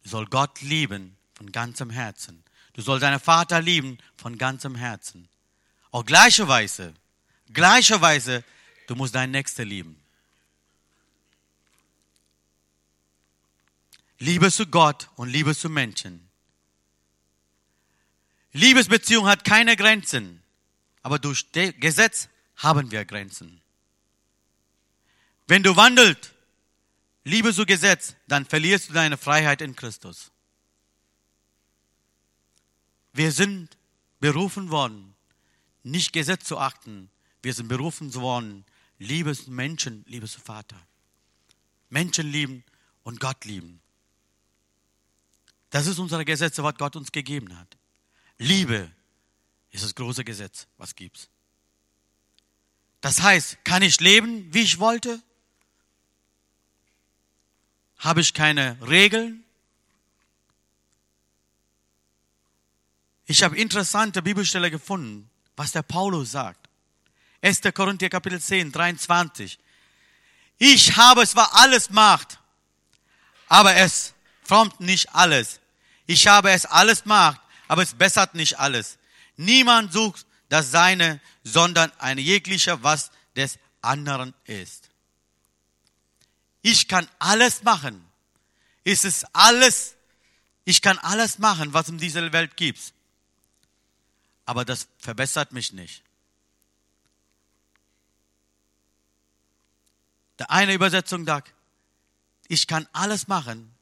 Du 0.02 0.08
sollst 0.08 0.30
Gott 0.30 0.60
lieben 0.62 1.16
von 1.34 1.52
ganzem 1.52 1.90
Herzen. 1.90 2.42
Du 2.72 2.82
sollst 2.82 3.02
deinen 3.02 3.20
Vater 3.20 3.60
lieben 3.60 3.98
von 4.16 4.38
ganzem 4.38 4.74
Herzen. 4.74 5.28
Auch 5.90 6.06
gleicherweise, 6.06 6.94
gleicherweise, 7.52 8.44
du 8.86 8.94
musst 8.94 9.14
deinen 9.14 9.32
Nächste 9.32 9.64
lieben. 9.64 10.00
Liebe 14.20 14.52
zu 14.52 14.66
Gott 14.66 15.08
und 15.16 15.30
Liebe 15.30 15.56
zu 15.56 15.70
Menschen. 15.70 16.28
Liebesbeziehung 18.52 19.26
hat 19.26 19.44
keine 19.44 19.76
Grenzen. 19.76 20.42
aber 21.02 21.18
durch 21.18 21.50
Gesetz 21.52 22.28
haben 22.56 22.90
wir 22.90 23.06
Grenzen. 23.06 23.62
Wenn 25.46 25.62
du 25.62 25.74
wandelst, 25.74 26.34
Liebe 27.24 27.54
zu 27.54 27.64
Gesetz, 27.64 28.14
dann 28.28 28.44
verlierst 28.44 28.90
du 28.90 28.92
deine 28.92 29.16
Freiheit 29.16 29.62
in 29.62 29.74
Christus. 29.74 30.30
Wir 33.14 33.32
sind 33.32 33.78
berufen 34.20 34.70
worden, 34.70 35.16
nicht 35.82 36.12
Gesetz 36.12 36.44
zu 36.44 36.58
achten. 36.58 37.10
Wir 37.42 37.54
sind 37.54 37.68
berufen 37.68 38.12
worden, 38.14 38.66
Liebe 38.98 39.34
zu 39.34 39.50
Menschen, 39.50 40.04
Liebe 40.06 40.28
zu 40.28 40.40
Vater. 40.40 40.76
Menschen 41.88 42.30
lieben 42.30 42.62
und 43.02 43.18
Gott 43.20 43.46
lieben. 43.46 43.80
Das 45.70 45.86
ist 45.86 45.98
unser 45.98 46.24
Gesetz, 46.24 46.58
was 46.58 46.74
Gott 46.74 46.96
uns 46.96 47.12
gegeben 47.12 47.56
hat. 47.58 47.76
Liebe 48.38 48.90
ist 49.70 49.84
das 49.84 49.94
große 49.94 50.24
Gesetz, 50.24 50.66
was 50.76 50.94
gibt's. 50.94 51.28
Das 53.00 53.22
heißt, 53.22 53.64
kann 53.64 53.82
ich 53.82 54.00
leben, 54.00 54.52
wie 54.52 54.62
ich 54.62 54.78
wollte? 54.78 55.22
Habe 57.98 58.20
ich 58.20 58.34
keine 58.34 58.76
Regeln? 58.86 59.44
Ich 63.26 63.42
habe 63.42 63.56
interessante 63.56 64.22
Bibelstelle 64.22 64.70
gefunden, 64.70 65.30
was 65.54 65.72
der 65.72 65.82
Paulus 65.82 66.32
sagt. 66.32 66.68
1. 67.42 67.60
Korinther 67.72 68.08
Kapitel 68.08 68.40
10, 68.40 68.72
23. 68.72 69.58
Ich 70.58 70.96
habe 70.96 71.26
zwar 71.26 71.54
alles 71.54 71.90
Macht, 71.90 72.38
aber 73.46 73.76
es 73.76 74.14
frommt 74.50 74.80
nicht 74.80 75.14
alles. 75.14 75.60
Ich 76.06 76.26
habe 76.26 76.50
es 76.50 76.66
alles 76.66 77.04
Macht, 77.04 77.40
aber 77.68 77.84
es 77.84 77.94
bessert 77.94 78.34
nicht 78.34 78.58
alles. 78.58 78.98
Niemand 79.36 79.92
sucht 79.92 80.26
das 80.48 80.72
Seine, 80.72 81.20
sondern 81.44 81.92
ein 81.98 82.18
jeglicher, 82.18 82.82
was 82.82 83.12
des 83.36 83.60
anderen 83.80 84.34
ist. 84.46 84.90
Ich 86.62 86.88
kann 86.88 87.08
alles 87.20 87.62
machen. 87.62 88.04
Ist 88.82 89.04
es 89.04 89.24
alles? 89.32 89.94
Ich 90.64 90.82
kann 90.82 90.98
alles 90.98 91.38
machen, 91.38 91.72
was 91.72 91.88
in 91.88 91.98
dieser 91.98 92.32
Welt 92.32 92.56
gibt. 92.56 92.92
Aber 94.46 94.64
das 94.64 94.88
verbessert 94.98 95.52
mich 95.52 95.72
nicht. 95.72 96.02
Der 100.40 100.50
eine 100.50 100.74
Übersetzung 100.74 101.24
sagt, 101.24 101.54
ich 102.48 102.66
kann 102.66 102.88
alles 102.92 103.28
machen, 103.28 103.72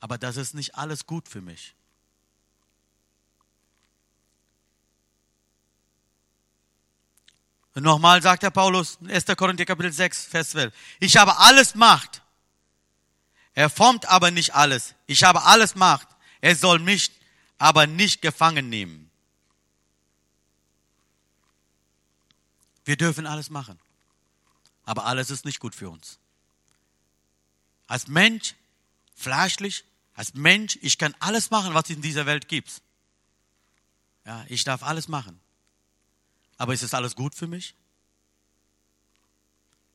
aber 0.00 0.18
das 0.18 0.36
ist 0.36 0.54
nicht 0.54 0.74
alles 0.74 1.06
gut 1.06 1.28
für 1.28 1.40
mich. 1.40 1.74
Und 7.74 7.82
nochmal 7.82 8.22
sagt 8.22 8.42
der 8.42 8.50
Paulus, 8.50 8.98
1. 9.06 9.26
Korinther 9.36 9.66
Kapitel 9.66 9.92
6, 9.92 10.24
Vers 10.24 10.50
12. 10.50 10.74
Ich 10.98 11.18
habe 11.18 11.36
alles 11.36 11.74
Macht. 11.74 12.22
Er 13.52 13.68
formt 13.68 14.06
aber 14.06 14.30
nicht 14.30 14.54
alles. 14.54 14.94
Ich 15.06 15.24
habe 15.24 15.42
alles 15.42 15.74
Macht. 15.74 16.08
Er 16.40 16.56
soll 16.56 16.78
mich 16.78 17.10
aber 17.58 17.86
nicht 17.86 18.22
gefangen 18.22 18.70
nehmen. 18.70 19.10
Wir 22.86 22.96
dürfen 22.96 23.26
alles 23.26 23.50
machen. 23.50 23.78
Aber 24.84 25.04
alles 25.04 25.30
ist 25.30 25.44
nicht 25.44 25.58
gut 25.58 25.74
für 25.74 25.90
uns. 25.90 26.18
Als 27.88 28.06
Mensch, 28.06 28.54
fleischlich, 29.16 29.84
als 30.14 30.34
Mensch, 30.34 30.78
ich 30.82 30.98
kann 30.98 31.14
alles 31.18 31.50
machen, 31.50 31.74
was 31.74 31.84
es 31.84 31.96
in 31.96 32.02
dieser 32.02 32.26
Welt 32.26 32.48
gibt. 32.48 32.80
Ja, 34.24 34.44
ich 34.48 34.62
darf 34.64 34.82
alles 34.82 35.08
machen. 35.08 35.40
Aber 36.58 36.72
ist 36.72 36.82
es 36.82 36.94
alles 36.94 37.16
gut 37.16 37.34
für 37.34 37.46
mich? 37.46 37.74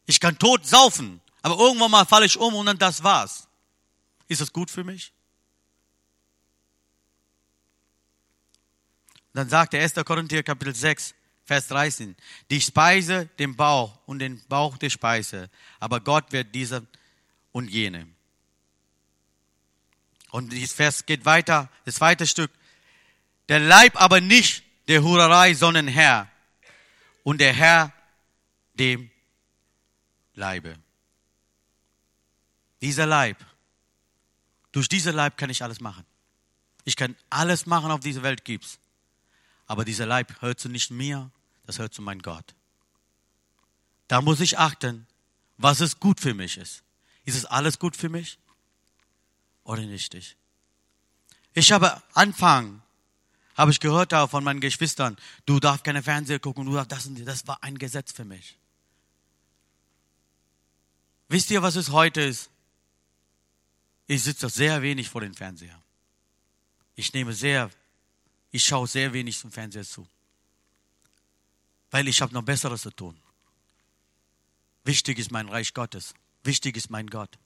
Ich 0.06 0.20
kann 0.20 0.38
tot 0.38 0.66
saufen, 0.66 1.22
aber 1.42 1.58
irgendwann 1.58 1.92
mal 1.92 2.06
falle 2.06 2.26
ich 2.26 2.38
um 2.38 2.54
und 2.56 2.66
dann 2.66 2.78
das 2.78 3.04
war's. 3.04 3.48
Ist 4.28 4.42
das 4.42 4.52
gut 4.52 4.70
für 4.70 4.84
mich? 4.84 5.12
Dann 9.34 9.50
sagt 9.50 9.74
der 9.74 9.82
1. 9.82 9.94
Korinther 10.06 10.44
Kapitel 10.44 10.76
6, 10.76 11.16
Vers 11.46 11.68
13, 11.68 12.16
die 12.50 12.62
Speise 12.62 13.28
den 13.40 13.56
Bauch 13.56 13.98
und 14.06 14.20
den 14.20 14.46
Bauch 14.48 14.78
der 14.78 14.90
Speise, 14.90 15.50
aber 15.80 16.00
Gott 16.00 16.32
wird 16.32 16.54
diese 16.54 16.86
und 17.52 17.70
jene. 17.70 18.08
Und 20.32 20.54
dieses 20.54 20.74
Vers 20.74 21.06
geht 21.06 21.26
weiter, 21.26 21.70
das 21.84 21.96
zweite 21.96 22.26
Stück. 22.26 22.52
Der 23.50 23.60
Leib 23.60 24.02
aber 24.02 24.22
nicht 24.22 24.64
der 24.88 25.04
Hurerei, 25.04 25.54
sondern 25.54 25.88
Herr 25.88 26.32
und 27.24 27.42
der 27.42 27.54
Herr 27.54 27.94
dem 28.74 29.12
Leibe. 30.34 30.78
Dieser 32.80 33.06
Leib, 33.06 33.38
durch 34.72 34.88
diesen 34.88 35.14
Leib 35.14 35.38
kann 35.38 35.50
ich 35.50 35.64
alles 35.64 35.82
machen. 35.82 36.06
Ich 36.86 36.96
kann 36.96 37.16
alles 37.30 37.66
machen, 37.66 37.92
auf 37.92 38.00
dieser 38.00 38.24
Welt 38.24 38.46
gibt's. 38.46 38.80
Aber 39.68 39.84
dieser 39.84 40.06
Leib 40.06 40.42
hört 40.42 40.60
zu 40.60 40.70
nicht 40.70 40.92
mir, 40.92 41.30
das 41.66 41.78
hört 41.78 41.94
zu 41.94 42.02
meinem 42.02 42.22
Gott. 42.22 42.56
Da 44.08 44.22
muss 44.22 44.40
ich 44.40 44.58
achten, 44.58 45.08
was 45.58 45.82
es 45.82 46.00
gut 46.00 46.22
für 46.22 46.34
mich 46.34 46.58
ist. 46.58 46.84
Ist 47.26 47.36
es 47.36 47.46
alles 47.46 47.80
gut 47.80 47.96
für 47.98 48.10
mich 48.10 48.40
oder 49.64 49.84
nicht? 49.84 50.38
Ich 51.54 51.72
habe 51.72 52.02
Anfang 52.14 52.82
habe 53.56 53.72
ich 53.72 53.80
gehört 53.80 54.12
da 54.12 54.28
von 54.28 54.44
meinen 54.44 54.60
Geschwistern, 54.60 55.18
du 55.46 55.60
darfst 55.60 55.84
keine 55.84 56.02
Fernseher 56.02 56.40
gucken, 56.40 56.66
du 56.66 56.74
darfst 56.74 56.92
das 56.92 57.06
und 57.06 57.24
das 57.26 57.46
war 57.48 57.62
ein 57.62 57.78
Gesetz 57.78 58.12
für 58.12 58.26
mich. 58.26 58.58
Wisst 61.28 61.52
ihr, 61.52 61.62
was 61.62 61.76
es 61.76 61.90
heute 61.92 62.22
ist? 62.22 62.50
Ich 64.08 64.24
sitze 64.24 64.50
sehr 64.50 64.82
wenig 64.82 65.10
vor 65.10 65.22
dem 65.22 65.34
Fernseher. 65.34 65.82
Ich 66.96 67.14
nehme 67.14 67.34
sehr, 67.34 67.70
ich 68.52 68.64
schaue 68.64 68.88
sehr 68.88 69.14
wenig 69.14 69.38
zum 69.38 69.52
Fernseher 69.52 69.86
zu. 69.86 70.08
Weil 71.90 72.08
ich 72.08 72.22
habe 72.22 72.34
noch 72.34 72.44
Besseres 72.44 72.82
zu 72.82 72.92
tun. 72.92 73.18
Wichtig 74.84 75.20
ist 75.20 75.32
mein 75.32 75.48
Reich 75.48 75.74
Gottes. 75.74 76.14
Wichtig 76.44 76.76
ist 76.76 76.90
mein 76.90 77.08
Gott. 77.08 77.38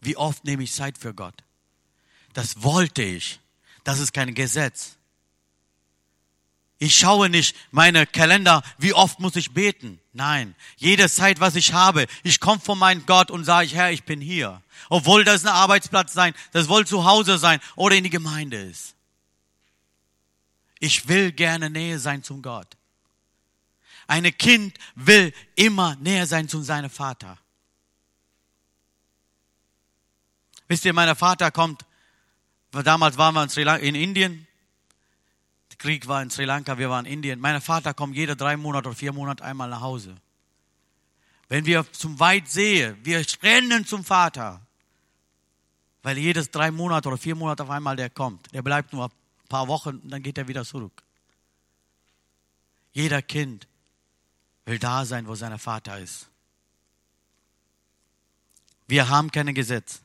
Wie 0.00 0.16
oft 0.16 0.44
nehme 0.44 0.62
ich 0.62 0.72
Zeit 0.72 0.98
für 0.98 1.14
Gott? 1.14 1.42
Das 2.32 2.62
wollte 2.62 3.02
ich. 3.02 3.40
Das 3.84 3.98
ist 3.98 4.12
kein 4.12 4.34
Gesetz. 4.34 4.96
Ich 6.78 6.98
schaue 6.98 7.30
nicht 7.30 7.56
meine 7.70 8.06
Kalender, 8.06 8.62
wie 8.76 8.92
oft 8.92 9.18
muss 9.18 9.36
ich 9.36 9.52
beten. 9.52 9.98
Nein, 10.12 10.54
jede 10.76 11.08
Zeit, 11.08 11.40
was 11.40 11.56
ich 11.56 11.72
habe, 11.72 12.06
ich 12.22 12.38
komme 12.38 12.60
vor 12.60 12.76
meinen 12.76 13.06
Gott 13.06 13.30
und 13.30 13.44
sage, 13.44 13.68
Herr, 13.70 13.90
ich 13.90 14.04
bin 14.04 14.20
hier. 14.20 14.62
Obwohl 14.90 15.24
das 15.24 15.44
ein 15.44 15.52
Arbeitsplatz 15.52 16.12
sein, 16.12 16.34
das 16.52 16.68
wohl 16.68 16.86
zu 16.86 17.06
Hause 17.06 17.38
sein 17.38 17.60
oder 17.76 17.96
in 17.96 18.04
die 18.04 18.10
Gemeinde 18.10 18.58
ist. 18.58 18.94
Ich 20.78 21.08
will 21.08 21.32
gerne 21.32 21.70
Nähe 21.70 21.98
sein 21.98 22.22
zum 22.22 22.42
Gott. 22.42 22.76
Ein 24.06 24.24
Kind 24.36 24.76
will 24.94 25.32
immer 25.54 25.96
näher 25.96 26.26
sein 26.26 26.48
zu 26.48 26.62
seinem 26.62 26.90
Vater. 26.90 27.38
Wisst 30.68 30.84
ihr, 30.84 30.92
mein 30.92 31.14
Vater 31.14 31.50
kommt, 31.50 31.84
damals 32.70 33.16
waren 33.18 33.34
wir 33.34 33.78
in 33.80 33.94
Indien, 33.94 34.46
Krieg 35.78 36.08
war 36.08 36.22
in 36.22 36.30
Sri 36.30 36.44
Lanka, 36.44 36.78
wir 36.78 36.90
waren 36.90 37.04
in 37.06 37.14
Indien. 37.14 37.40
Mein 37.40 37.60
Vater 37.60 37.94
kommt 37.94 38.16
jede 38.16 38.36
drei 38.36 38.56
Monate 38.56 38.88
oder 38.88 38.96
vier 38.96 39.12
Monate 39.12 39.44
einmal 39.44 39.68
nach 39.68 39.80
Hause. 39.80 40.16
Wenn 41.48 41.66
wir 41.66 41.90
zum 41.92 42.18
Weit 42.18 42.48
sehen, 42.48 42.96
wir 43.02 43.24
rennen 43.42 43.86
zum 43.86 44.04
Vater. 44.04 44.60
Weil 46.02 46.18
jedes 46.18 46.50
drei 46.50 46.70
Monate 46.70 47.08
oder 47.08 47.18
vier 47.18 47.34
Monate 47.34 47.62
auf 47.62 47.70
einmal 47.70 47.96
der 47.96 48.10
kommt. 48.10 48.52
Der 48.52 48.62
bleibt 48.62 48.92
nur 48.92 49.06
ein 49.06 49.48
paar 49.48 49.68
Wochen 49.68 49.98
und 49.98 50.10
dann 50.10 50.22
geht 50.22 50.38
er 50.38 50.48
wieder 50.48 50.64
zurück. 50.64 51.02
Jeder 52.92 53.22
Kind 53.22 53.68
will 54.64 54.78
da 54.78 55.04
sein, 55.04 55.26
wo 55.26 55.34
sein 55.34 55.56
Vater 55.58 55.98
ist. 55.98 56.28
Wir 58.88 59.08
haben 59.08 59.30
kein 59.30 59.52
Gesetz. 59.54 60.00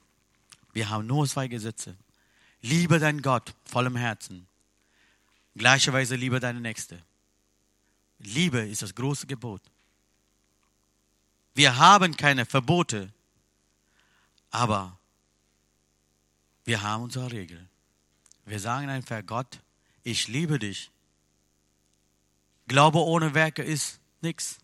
Wir 0.74 0.90
haben 0.90 1.08
nur 1.08 1.28
zwei 1.28 1.48
Gesetze. 1.48 1.96
Liebe 2.62 3.00
deinen 3.00 3.22
Gott 3.22 3.54
vollem 3.66 3.96
Herzen 3.96 4.48
Gleicherweise 5.56 6.16
liebe 6.16 6.40
deine 6.40 6.62
Nächste. 6.62 7.02
Liebe 8.20 8.60
ist 8.60 8.82
das 8.82 8.96
große 8.96 9.28
Gebot. 9.28 9.62
Wir 11.54 11.78
haben 11.78 12.16
keine 12.16 12.46
Verbote, 12.46 13.12
aber 14.50 14.98
wir 16.64 16.82
haben 16.82 17.04
unsere 17.04 17.32
Regel. 17.32 17.68
Wir 18.46 18.60
sagen 18.60 18.90
einfach, 18.90 19.26
Gott, 19.26 19.60
ich 20.04 20.28
liebe 20.28 20.60
dich. 20.60 20.92
Glaube 22.68 23.00
ohne 23.00 23.34
Werke 23.34 23.64
ist 23.64 24.00
nichts. 24.22 24.60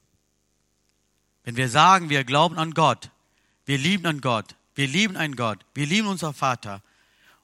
Wenn 1.43 1.57
wir 1.57 1.69
sagen, 1.69 2.09
wir 2.09 2.23
glauben 2.23 2.57
an 2.57 2.73
Gott, 2.73 3.11
wir 3.65 3.77
lieben 3.77 4.05
an 4.05 4.21
Gott, 4.21 4.55
wir 4.77 4.87
lieben 4.87 5.17
einen 5.17 5.35
Gott, 5.35 5.65
wir 5.73 5.87
lieben 5.87 6.07
unser 6.07 6.33
Vater 6.33 6.83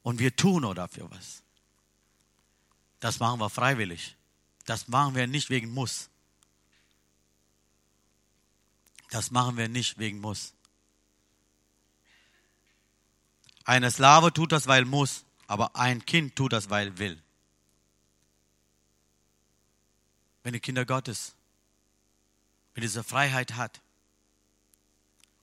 und 0.03 0.19
wir 0.19 0.35
tun 0.35 0.61
nur 0.61 0.75
dafür 0.75 1.09
was. 1.09 1.41
Das 2.99 3.19
machen 3.19 3.39
wir 3.39 3.49
freiwillig. 3.49 4.15
Das 4.65 4.87
machen 4.87 5.15
wir 5.15 5.25
nicht 5.25 5.49
wegen 5.49 5.71
Muss. 5.71 6.11
Das 9.09 9.31
machen 9.31 9.57
wir 9.57 9.67
nicht 9.67 9.97
wegen 9.97 10.19
Muss. 10.19 10.53
Eine 13.65 13.89
Slave 13.89 14.31
tut 14.31 14.51
das, 14.51 14.67
weil 14.67 14.85
muss, 14.85 15.25
aber 15.47 15.75
ein 15.75 16.05
Kind 16.05 16.35
tut 16.35 16.53
das, 16.53 16.69
weil 16.69 16.99
will. 16.99 17.19
Wenn 20.43 20.53
die 20.53 20.59
Kinder 20.59 20.85
Gottes, 20.85 21.33
wenn 22.75 22.81
diese 22.81 23.03
Freiheit 23.03 23.55
hat, 23.55 23.81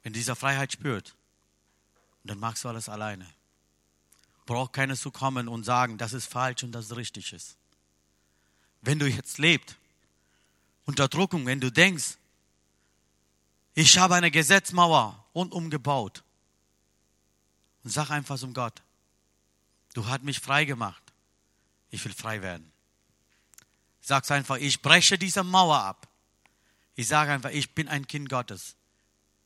wenn 0.05 0.12
dieser 0.12 0.36
Freiheit 0.36 0.72
spürt, 0.72 1.16
dann 2.24 2.38
machst 2.38 2.64
du 2.64 2.68
alles 2.68 2.88
alleine. 2.88 3.26
Braucht 4.46 4.72
keiner 4.72 4.96
zu 4.96 5.10
kommen 5.10 5.48
und 5.48 5.64
sagen, 5.64 5.98
das 5.98 6.12
ist 6.12 6.26
falsch 6.26 6.62
und 6.64 6.72
das 6.72 6.94
richtig 6.96 7.32
ist. 7.32 7.56
Wenn 8.82 8.98
du 8.98 9.06
jetzt 9.06 9.38
lebst, 9.38 9.76
Unterdrückung, 10.86 11.46
wenn 11.46 11.60
du 11.60 11.70
denkst, 11.70 12.16
ich 13.74 13.98
habe 13.98 14.14
eine 14.14 14.30
Gesetzmauer 14.30 15.24
rundum 15.34 15.70
gebaut 15.70 16.24
und 17.84 17.90
sag 17.90 18.10
einfach 18.10 18.38
zum 18.38 18.52
Gott, 18.52 18.82
du 19.94 20.06
hast 20.06 20.22
mich 20.22 20.40
frei 20.40 20.64
gemacht, 20.64 21.02
ich 21.90 22.04
will 22.04 22.12
frei 22.12 22.42
werden. 22.42 22.70
Sag's 24.00 24.30
einfach, 24.30 24.56
ich 24.56 24.82
breche 24.82 25.18
diese 25.18 25.44
Mauer 25.44 25.78
ab. 25.78 26.08
Ich 26.96 27.06
sage 27.06 27.32
einfach, 27.32 27.50
ich 27.50 27.74
bin 27.74 27.88
ein 27.88 28.06
Kind 28.06 28.28
Gottes. 28.28 28.74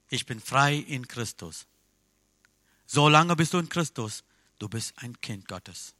Ich 0.08 0.26
bin 0.26 0.40
frei 0.40 0.76
in 0.76 1.06
Christus. 1.06 1.66
Solange 2.86 3.36
bist 3.36 3.52
du 3.54 3.58
in 3.58 3.68
Christus, 3.68 4.24
du 4.58 4.68
bist 4.68 4.92
ein 4.96 5.20
Kind 5.20 5.48
Gottes. 5.48 5.94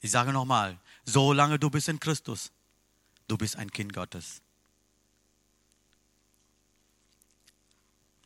Ich 0.00 0.10
sage 0.10 0.32
nochmal, 0.32 0.78
solange 1.04 1.58
du 1.58 1.70
bist 1.70 1.88
in 1.88 1.98
Christus, 1.98 2.52
du 3.26 3.36
bist 3.36 3.56
ein 3.56 3.70
Kind 3.70 3.92
Gottes. 3.92 4.40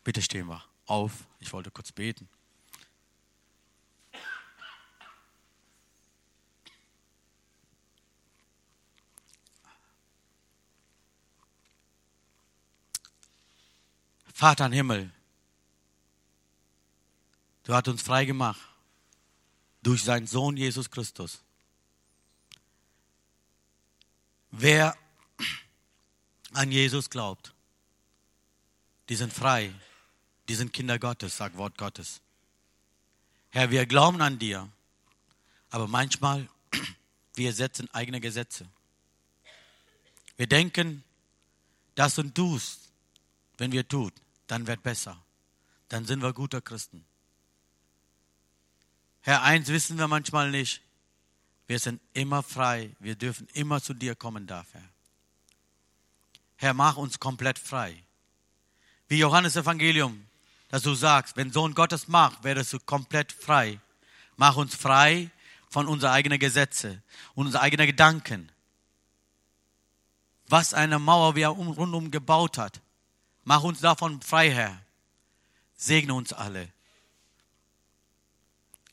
Bitte 0.03 0.22
stehen 0.22 0.47
wir 0.47 0.64
auf. 0.87 1.26
Ich 1.39 1.53
wollte 1.53 1.70
kurz 1.70 1.93
beten. 1.93 2.28
Vater 14.35 14.66
im 14.66 14.72
Himmel, 14.72 15.12
du 17.70 17.76
hast 17.76 17.86
uns 17.86 18.02
frei 18.02 18.24
gemacht 18.24 18.60
durch 19.80 20.02
seinen 20.02 20.26
Sohn 20.26 20.56
Jesus 20.56 20.90
Christus. 20.90 21.40
Wer 24.50 24.96
an 26.52 26.72
Jesus 26.72 27.08
glaubt, 27.10 27.54
die 29.08 29.14
sind 29.14 29.32
frei, 29.32 29.72
die 30.48 30.56
sind 30.56 30.72
Kinder 30.72 30.98
Gottes, 30.98 31.36
sagt 31.36 31.56
Wort 31.58 31.78
Gottes. 31.78 32.20
Herr, 33.50 33.70
wir 33.70 33.86
glauben 33.86 34.20
an 34.20 34.40
dir, 34.40 34.68
aber 35.70 35.86
manchmal 35.86 36.48
wir 37.34 37.52
setzen 37.52 37.88
eigene 37.94 38.20
Gesetze. 38.20 38.68
Wir 40.36 40.48
denken, 40.48 41.04
das 41.94 42.18
und 42.18 42.34
tust, 42.34 42.90
wenn 43.58 43.70
wir 43.70 43.86
tut, 43.86 44.14
dann 44.48 44.66
wird 44.66 44.82
besser. 44.82 45.22
Dann 45.88 46.04
sind 46.04 46.20
wir 46.20 46.32
guter 46.32 46.60
Christen. 46.60 47.04
Herr, 49.22 49.42
eins 49.42 49.68
wissen 49.68 49.98
wir 49.98 50.08
manchmal 50.08 50.50
nicht. 50.50 50.82
Wir 51.66 51.78
sind 51.78 52.00
immer 52.14 52.42
frei. 52.42 52.90
Wir 52.98 53.14
dürfen 53.14 53.46
immer 53.52 53.82
zu 53.82 53.94
dir 53.94 54.14
kommen, 54.14 54.46
darf 54.46 54.66
Herr. 54.72 54.88
Herr, 56.56 56.74
mach 56.74 56.96
uns 56.96 57.20
komplett 57.20 57.58
frei. 57.58 58.02
Wie 59.08 59.18
Johannes 59.18 59.56
Evangelium, 59.56 60.26
dass 60.68 60.82
du 60.82 60.94
sagst, 60.94 61.36
wenn 61.36 61.52
Sohn 61.52 61.74
Gottes 61.74 62.08
macht, 62.08 62.44
werdest 62.44 62.72
du 62.72 62.78
komplett 62.78 63.32
frei. 63.32 63.80
Mach 64.36 64.56
uns 64.56 64.74
frei 64.74 65.30
von 65.68 65.86
unseren 65.86 66.12
eigenen 66.12 66.38
Gesetze 66.38 67.02
und 67.34 67.46
unseren 67.46 67.62
eigenen 67.62 67.86
Gedanken. 67.86 68.50
Was 70.48 70.74
eine 70.74 70.98
Mauer 70.98 71.36
wir 71.36 71.48
rundum 71.48 72.10
gebaut 72.10 72.58
hat. 72.58 72.80
Mach 73.44 73.62
uns 73.62 73.80
davon 73.80 74.20
frei, 74.20 74.50
Herr. 74.50 74.80
Segne 75.76 76.14
uns 76.14 76.32
alle. 76.32 76.68